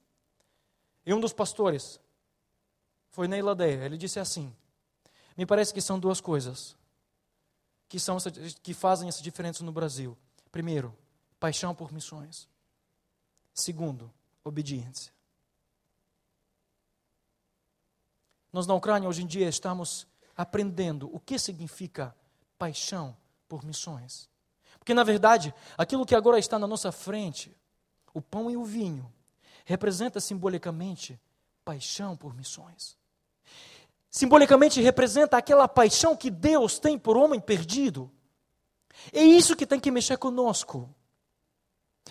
E 1.05 1.13
um 1.13 1.19
dos 1.19 1.33
pastores 1.33 1.99
foi 3.09 3.27
Ney 3.27 3.41
Ladeia. 3.41 3.85
Ele 3.85 3.97
disse 3.97 4.19
assim: 4.19 4.55
Me 5.35 5.45
parece 5.45 5.73
que 5.73 5.81
são 5.81 5.99
duas 5.99 6.21
coisas 6.21 6.77
que, 7.89 7.99
são, 7.99 8.17
que 8.61 8.73
fazem 8.73 9.09
essa 9.09 9.21
diferença 9.21 9.63
no 9.63 9.71
Brasil. 9.71 10.17
Primeiro, 10.51 10.95
paixão 11.39 11.73
por 11.73 11.91
missões. 11.91 12.47
Segundo, 13.53 14.11
obediência. 14.43 15.11
Nós 18.51 18.65
na 18.65 18.73
Ucrânia 18.73 19.07
hoje 19.07 19.23
em 19.23 19.27
dia 19.27 19.47
estamos 19.47 20.07
aprendendo 20.35 21.13
o 21.13 21.19
que 21.19 21.37
significa 21.37 22.15
paixão 22.57 23.15
por 23.47 23.63
missões. 23.63 24.29
Porque 24.77 24.93
na 24.93 25.03
verdade, 25.03 25.53
aquilo 25.77 26.05
que 26.05 26.15
agora 26.15 26.39
está 26.39 26.57
na 26.57 26.67
nossa 26.67 26.91
frente, 26.91 27.55
o 28.13 28.21
pão 28.21 28.49
e 28.49 28.57
o 28.57 28.63
vinho, 28.63 29.11
representa 29.65 30.19
simbolicamente 30.19 31.19
paixão 31.63 32.17
por 32.17 32.35
missões. 32.35 32.97
Simbolicamente 34.09 34.81
representa 34.81 35.37
aquela 35.37 35.67
paixão 35.67 36.15
que 36.15 36.31
Deus 36.31 36.79
tem 36.79 36.97
por 36.97 37.15
homem 37.15 37.39
perdido. 37.39 38.11
É 39.13 39.21
isso 39.21 39.55
que 39.55 39.67
tem 39.67 39.79
que 39.79 39.91
mexer 39.91 40.17
conosco. 40.17 40.89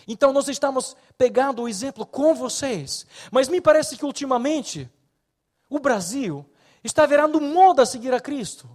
Então 0.07 0.33
nós 0.33 0.47
estamos 0.47 0.95
pegando 1.17 1.61
o 1.61 1.67
exemplo 1.67 2.05
com 2.05 2.33
vocês. 2.33 3.05
Mas 3.31 3.47
me 3.47 3.61
parece 3.61 3.97
que 3.97 4.05
ultimamente 4.05 4.89
O 5.69 5.79
Brasil 5.79 6.43
está 6.83 7.05
virando 7.05 7.39
moda 7.39 7.83
a 7.83 7.85
seguir 7.85 8.13
a 8.13 8.19
Cristo. 8.19 8.67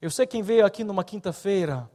Eu 0.00 0.10
sei 0.10 0.26
quem 0.26 0.42
veio 0.42 0.66
aqui 0.66 0.82
numa 0.82 1.04
quinta-feira 1.04 1.88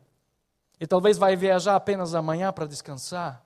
e 0.79 0.87
talvez 0.87 1.17
vai 1.17 1.35
viajar 1.35 1.75
apenas 1.75 2.15
amanhã 2.15 2.53
para 2.53 2.65
descansar. 2.65 3.43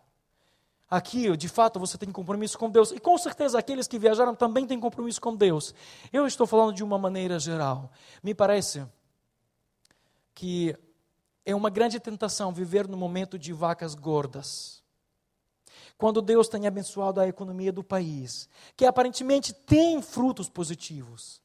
Aqui, 0.90 1.36
de 1.38 1.48
fato, 1.48 1.80
você 1.80 1.98
tem 1.98 2.12
compromisso 2.12 2.58
com 2.58 2.70
Deus. 2.70 2.92
E 2.92 3.00
com 3.00 3.18
certeza 3.18 3.58
aqueles 3.58 3.88
que 3.88 3.98
viajaram 3.98 4.36
também 4.36 4.66
têm 4.66 4.80
compromisso 4.80 5.22
com 5.22 5.36
Deus. 5.36 5.74
Eu 6.12 6.28
estou 6.28 6.46
falando 6.46 6.74
de 6.74 6.84
uma 6.84 6.98
maneira 6.98 7.40
geral. 7.40 7.92
Me 8.24 8.34
parece 8.34 8.86
que 10.34 10.76
é 11.50 11.56
uma 11.56 11.72
grande 11.72 12.00
tentação 12.00 12.54
viver 12.54 12.88
no 12.88 12.96
momento 12.96 13.38
de 13.40 13.52
vacas 13.52 13.96
gordas. 13.96 14.84
Quando 15.98 16.22
Deus 16.22 16.48
tem 16.48 16.68
abençoado 16.68 17.20
a 17.20 17.28
economia 17.28 17.72
do 17.72 17.84
país, 17.84 18.48
que 18.78 18.86
aparentemente 18.86 19.52
tem 19.52 20.00
frutos 20.00 20.48
positivos. 20.48 21.42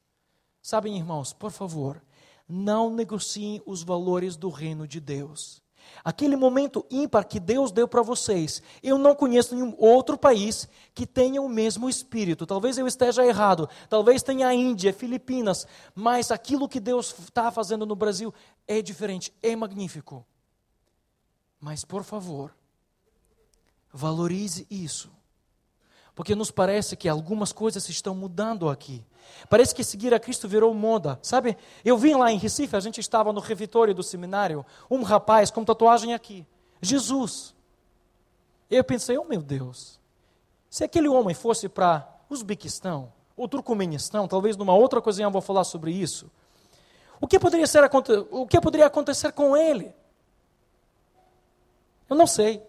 Sabem, 0.61 0.95
irmãos, 0.97 1.33
por 1.33 1.49
favor, 1.51 2.01
não 2.47 2.91
negociem 2.91 3.61
os 3.65 3.81
valores 3.81 4.37
do 4.37 4.49
reino 4.49 4.87
de 4.87 4.99
Deus. 4.99 5.61
Aquele 6.03 6.35
momento 6.35 6.85
ímpar 6.89 7.25
que 7.25 7.39
Deus 7.39 7.71
deu 7.71 7.87
para 7.87 8.01
vocês, 8.01 8.61
eu 8.83 8.97
não 8.97 9.15
conheço 9.15 9.55
nenhum 9.55 9.75
outro 9.77 10.17
país 10.17 10.67
que 10.93 11.05
tenha 11.05 11.41
o 11.41 11.49
mesmo 11.49 11.89
espírito. 11.89 12.45
Talvez 12.45 12.77
eu 12.77 12.87
esteja 12.87 13.25
errado, 13.25 13.69
talvez 13.89 14.21
tenha 14.21 14.47
a 14.47 14.53
Índia, 14.53 14.93
Filipinas, 14.93 15.67
mas 15.93 16.31
aquilo 16.31 16.69
que 16.69 16.79
Deus 16.79 17.13
está 17.19 17.51
fazendo 17.51 17.85
no 17.85 17.95
Brasil 17.95 18.33
é 18.67 18.81
diferente, 18.81 19.33
é 19.41 19.55
magnífico. 19.55 20.25
Mas, 21.59 21.83
por 21.83 22.03
favor, 22.03 22.55
valorize 23.91 24.67
isso. 24.69 25.09
Porque 26.15 26.33
nos 26.33 26.49
parece 26.49 26.95
que 26.95 27.09
algumas 27.09 27.51
coisas 27.51 27.87
estão 27.89 28.15
mudando 28.15 28.69
aqui. 28.69 29.03
Parece 29.49 29.75
que 29.75 29.83
seguir 29.83 30.13
a 30.13 30.19
Cristo 30.19 30.47
virou 30.47 30.73
moda. 30.73 31.19
Sabe, 31.21 31.57
eu 31.83 31.97
vim 31.97 32.15
lá 32.15 32.31
em 32.31 32.37
Recife, 32.37 32.75
a 32.75 32.79
gente 32.79 33.01
estava 33.01 33.33
no 33.33 33.41
revitório 33.41 33.93
do 33.93 34.01
seminário, 34.01 34.65
um 34.89 35.03
rapaz 35.03 35.51
com 35.51 35.65
tatuagem 35.65 36.13
aqui. 36.13 36.47
Jesus. 36.81 37.53
Eu 38.71 38.83
pensei, 38.83 39.17
oh 39.17 39.25
meu 39.25 39.41
Deus, 39.41 39.99
se 40.69 40.83
aquele 40.83 41.07
homem 41.07 41.35
fosse 41.35 41.67
para 41.67 42.07
Uzbequistão 42.29 43.11
ou 43.35 43.47
Turcomenistão, 43.47 44.27
talvez 44.27 44.55
numa 44.55 44.73
outra 44.73 44.99
ocasião 44.99 45.27
eu 45.27 45.33
vou 45.33 45.41
falar 45.41 45.65
sobre 45.65 45.91
isso, 45.91 46.31
o 47.19 47.27
que 47.27 47.39
poderia, 47.39 47.67
ser, 47.67 47.83
o 48.31 48.47
que 48.47 48.59
poderia 48.59 48.87
acontecer 48.87 49.31
com 49.31 49.55
ele? 49.55 49.93
Eu 52.09 52.15
não 52.15 52.27
sei. 52.27 52.61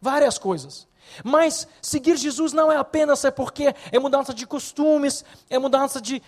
Várias 0.00 0.38
coisas. 0.38 0.86
Mas 1.24 1.66
seguir 1.80 2.16
Jesus 2.16 2.52
não 2.52 2.70
é 2.70 2.76
apenas 2.76 3.24
é 3.24 3.30
porque 3.30 3.74
é 3.90 3.98
mudança 3.98 4.32
de 4.32 4.46
costumes, 4.46 5.24
é 5.48 5.58
mudança 5.58 6.00
de 6.00 6.22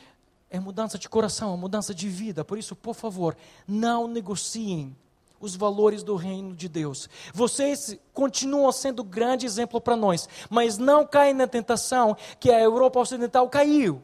é 0.51 0.61
mudança 0.61 0.99
de 0.99 1.09
coração, 1.09 1.55
é 1.55 1.57
mudança 1.57 1.95
de 1.95 2.09
vida. 2.09 2.45
Por 2.45 2.59
isso, 2.59 2.77
por 2.77 2.95
favor, 2.95 3.35
não 3.67 4.07
negociem 4.07 4.95
os 5.41 5.57
valores 5.57 6.03
do 6.03 6.15
reino 6.15 6.55
de 6.55 6.69
Deus. 6.69 7.09
Vocês 7.33 7.99
continuam 8.13 8.71
sendo 8.71 9.03
grande 9.03 9.47
exemplo 9.47 9.81
para 9.81 9.97
nós, 9.97 10.29
mas 10.51 10.77
não 10.77 11.07
caem 11.07 11.35
na 11.35 11.47
tentação 11.47 12.17
que 12.39 12.51
a 12.51 12.61
Europa 12.61 13.01
Ocidental 13.01 13.49
caiu. 13.49 14.03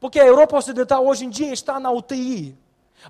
Porque 0.00 0.18
a 0.18 0.24
Europa 0.24 0.56
Ocidental 0.56 1.06
hoje 1.06 1.24
em 1.24 1.30
dia 1.30 1.52
está 1.52 1.78
na 1.78 1.90
UTI. 1.90 2.56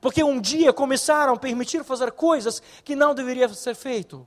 Porque 0.00 0.24
um 0.24 0.40
dia 0.40 0.72
começaram 0.72 1.34
a 1.34 1.38
permitir 1.38 1.84
fazer 1.84 2.10
coisas 2.12 2.62
que 2.82 2.96
não 2.96 3.14
deveriam 3.14 3.52
ser 3.54 3.74
feito. 3.74 4.26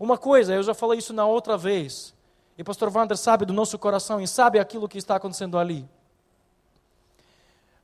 Uma 0.00 0.16
coisa, 0.16 0.54
eu 0.54 0.62
já 0.62 0.72
falei 0.72 0.98
isso 0.98 1.12
na 1.12 1.26
outra 1.26 1.58
vez, 1.58 2.14
e 2.56 2.64
pastor 2.64 2.90
Wander 2.90 3.18
sabe 3.18 3.44
do 3.44 3.52
nosso 3.52 3.78
coração 3.78 4.18
e 4.18 4.26
sabe 4.26 4.58
aquilo 4.58 4.88
que 4.88 4.96
está 4.96 5.16
acontecendo 5.16 5.58
ali. 5.58 5.86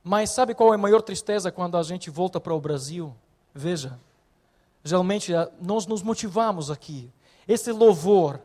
Mas 0.03 0.31
sabe 0.31 0.55
qual 0.55 0.71
é 0.71 0.75
a 0.75 0.79
maior 0.79 1.03
tristeza 1.03 1.51
quando 1.51 1.77
a 1.77 1.83
gente 1.83 2.09
volta 2.09 2.39
para 2.39 2.55
o 2.55 2.59
Brasil? 2.59 3.15
Veja, 3.53 3.99
geralmente 4.83 5.31
eh, 5.31 5.51
nós 5.61 5.85
nos 5.85 6.01
motivamos 6.01 6.71
aqui. 6.71 7.11
Esse 7.47 7.71
louvor, 7.71 8.41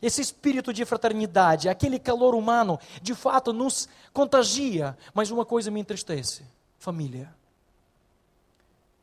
esse 0.00 0.22
espírito 0.22 0.72
de 0.72 0.86
fraternidade, 0.86 1.68
aquele 1.68 1.98
calor 1.98 2.34
humano, 2.34 2.78
de 3.02 3.14
fato 3.14 3.52
nos 3.52 3.86
contagia. 4.14 4.96
Mas 5.12 5.30
uma 5.30 5.44
coisa 5.44 5.70
me 5.70 5.80
entristece: 5.80 6.42
família. 6.78 7.34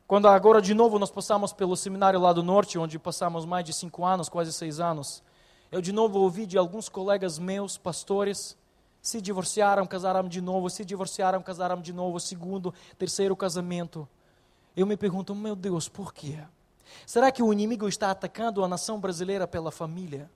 Quando 0.07 0.25
agora 0.29 0.61
de 0.61 0.73
novo 0.73 0.97
nós 0.97 1.11
passamos 1.11 1.51
pelo 1.51 1.75
seminário 1.75 2.17
lá 2.17 2.31
do 2.31 2.41
norte, 2.41 2.79
onde 2.79 2.97
passamos 2.97 3.43
mais 3.43 3.65
de 3.65 3.73
cinco 3.73 4.05
anos, 4.05 4.29
quase 4.29 4.53
seis 4.53 4.79
anos, 4.79 5.21
eu 5.69 5.81
de 5.81 5.91
novo 5.91 6.19
ouvi 6.19 6.45
de 6.45 6.57
alguns 6.57 6.87
colegas 6.87 7.37
meus, 7.37 7.77
pastores, 7.77 8.55
se 9.01 9.19
divorciaram, 9.19 9.85
casaram 9.85 10.25
de 10.25 10.39
novo, 10.39 10.69
se 10.69 10.85
divorciaram, 10.85 11.41
casaram 11.41 11.81
de 11.81 11.91
novo, 11.91 12.21
segundo, 12.21 12.73
terceiro 12.97 13.35
casamento. 13.35 14.07
Eu 14.77 14.87
me 14.87 14.95
pergunto, 14.95 15.35
meu 15.35 15.57
Deus, 15.57 15.89
por 15.89 16.13
quê? 16.13 16.39
Será 17.05 17.29
que 17.29 17.43
o 17.43 17.51
inimigo 17.51 17.85
está 17.85 18.09
atacando 18.09 18.63
a 18.63 18.67
nação 18.67 19.01
brasileira 19.01 19.45
pela 19.45 19.71
família? 19.71 20.31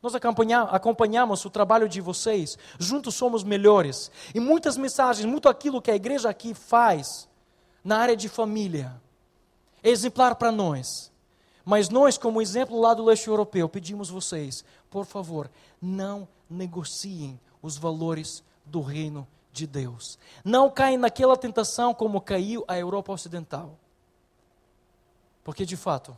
Nós 0.00 0.14
acompanhamos 0.14 1.44
o 1.44 1.50
trabalho 1.50 1.86
de 1.86 2.00
vocês, 2.00 2.56
juntos 2.78 3.14
somos 3.14 3.44
melhores. 3.44 4.10
E 4.34 4.40
muitas 4.40 4.78
mensagens, 4.78 5.26
muito 5.26 5.50
aquilo 5.50 5.82
que 5.82 5.90
a 5.90 5.96
igreja 5.96 6.30
aqui 6.30 6.54
faz, 6.54 7.28
na 7.84 7.98
área 7.98 8.16
de 8.16 8.28
família. 8.28 9.00
É 9.82 9.90
exemplar 9.90 10.34
para 10.36 10.50
nós. 10.50 11.12
Mas 11.64 11.88
nós, 11.88 12.18
como 12.18 12.42
exemplo 12.42 12.80
lá 12.80 12.94
do 12.94 13.04
leste 13.04 13.28
europeu, 13.28 13.68
pedimos 13.68 14.08
vocês, 14.08 14.64
por 14.90 15.04
favor, 15.04 15.50
não 15.80 16.26
negociem 16.48 17.38
os 17.62 17.76
valores 17.76 18.42
do 18.64 18.80
reino 18.80 19.26
de 19.52 19.66
Deus. 19.66 20.18
Não 20.44 20.70
caem 20.70 20.98
naquela 20.98 21.36
tentação 21.36 21.94
como 21.94 22.20
caiu 22.20 22.64
a 22.66 22.78
Europa 22.78 23.12
Ocidental. 23.12 23.78
Porque, 25.42 25.64
de 25.64 25.76
fato, 25.76 26.16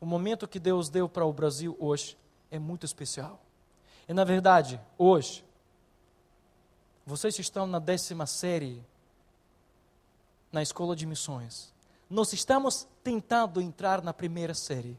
o 0.00 0.06
momento 0.06 0.48
que 0.48 0.58
Deus 0.58 0.88
deu 0.88 1.08
para 1.08 1.24
o 1.24 1.32
Brasil 1.32 1.76
hoje 1.78 2.18
é 2.50 2.58
muito 2.58 2.84
especial. 2.84 3.40
E, 4.08 4.12
na 4.12 4.24
verdade, 4.24 4.80
hoje, 4.98 5.44
vocês 7.06 7.38
estão 7.38 7.66
na 7.66 7.78
décima 7.78 8.26
série 8.26 8.84
na 10.52 10.62
escola 10.62 10.94
de 10.94 11.06
missões. 11.06 11.72
Nós 12.08 12.32
estamos 12.34 12.86
tentando 13.02 13.60
entrar 13.60 14.02
na 14.02 14.12
primeira 14.12 14.52
série. 14.52 14.98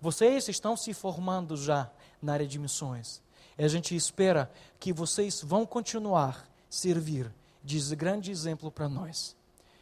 Vocês 0.00 0.48
estão 0.48 0.76
se 0.76 0.94
formando 0.94 1.56
já 1.56 1.90
na 2.22 2.34
área 2.34 2.46
de 2.46 2.58
missões. 2.58 3.20
E 3.58 3.64
a 3.64 3.68
gente 3.68 3.96
espera 3.96 4.50
que 4.78 4.92
vocês 4.92 5.42
vão 5.42 5.66
continuar 5.66 6.48
servir 6.70 7.32
de 7.62 7.96
grande 7.96 8.30
exemplo 8.30 8.70
para 8.70 8.88
nós. 8.88 9.36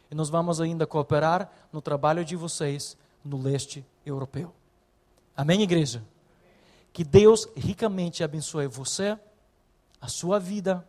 E 0.09 0.15
nós 0.15 0.29
vamos 0.29 0.59
ainda 0.59 0.87
cooperar 0.87 1.51
no 1.71 1.81
trabalho 1.81 2.23
de 2.25 2.35
vocês 2.35 2.97
no 3.23 3.41
leste 3.41 3.85
europeu. 4.05 4.53
Amém, 5.35 5.61
igreja? 5.61 6.03
Que 6.91 7.03
Deus 7.03 7.47
ricamente 7.55 8.23
abençoe 8.23 8.67
você, 8.67 9.17
a 9.99 10.07
sua 10.07 10.39
vida, 10.39 10.87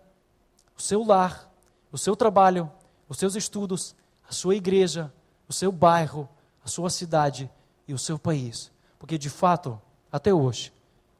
o 0.76 0.82
seu 0.82 1.02
lar, 1.04 1.50
o 1.90 1.96
seu 1.96 2.14
trabalho 2.14 2.70
os 3.14 3.18
seus 3.18 3.36
estudos, 3.36 3.94
a 4.28 4.32
sua 4.32 4.56
igreja, 4.56 5.12
o 5.48 5.52
seu 5.52 5.70
bairro, 5.70 6.28
a 6.64 6.68
sua 6.68 6.90
cidade 6.90 7.48
e 7.86 7.94
o 7.94 7.98
seu 7.98 8.18
país. 8.18 8.72
Porque 8.98 9.16
de 9.16 9.30
fato, 9.30 9.80
até 10.10 10.34
hoje, 10.34 10.72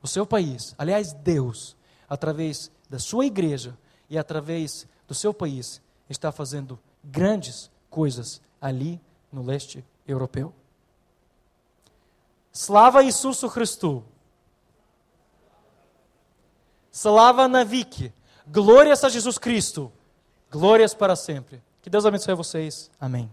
o 0.03 0.09
seu 0.09 0.27
país, 0.27 0.75
aliás, 0.77 1.13
Deus, 1.13 1.77
através 2.09 2.69
da 2.91 2.99
sua 2.99 3.27
igreja 3.27 3.79
e 4.11 4.19
através 4.19 4.89
do 5.07 5.15
seu 5.15 5.33
país, 5.33 5.81
está 6.11 6.33
fazendo 6.33 6.81
grandes 7.03 7.71
coisas 7.89 8.43
ali 8.61 9.01
no 9.31 9.45
leste 9.45 9.85
europeu. 10.05 10.53
Slava 12.53 13.05
Isusu 13.05 13.49
Christu. 13.49 14.03
Slava 16.91 17.47
Navik. 17.47 18.13
Glórias 18.49 19.05
a 19.05 19.09
Jesus 19.09 19.39
Cristo. 19.39 19.93
Glórias 20.51 20.93
para 20.93 21.15
sempre. 21.15 21.63
Que 21.85 21.91
Deus 21.91 22.07
abençoe 22.07 22.35
vocês. 22.35 22.91
Amém. 22.99 23.31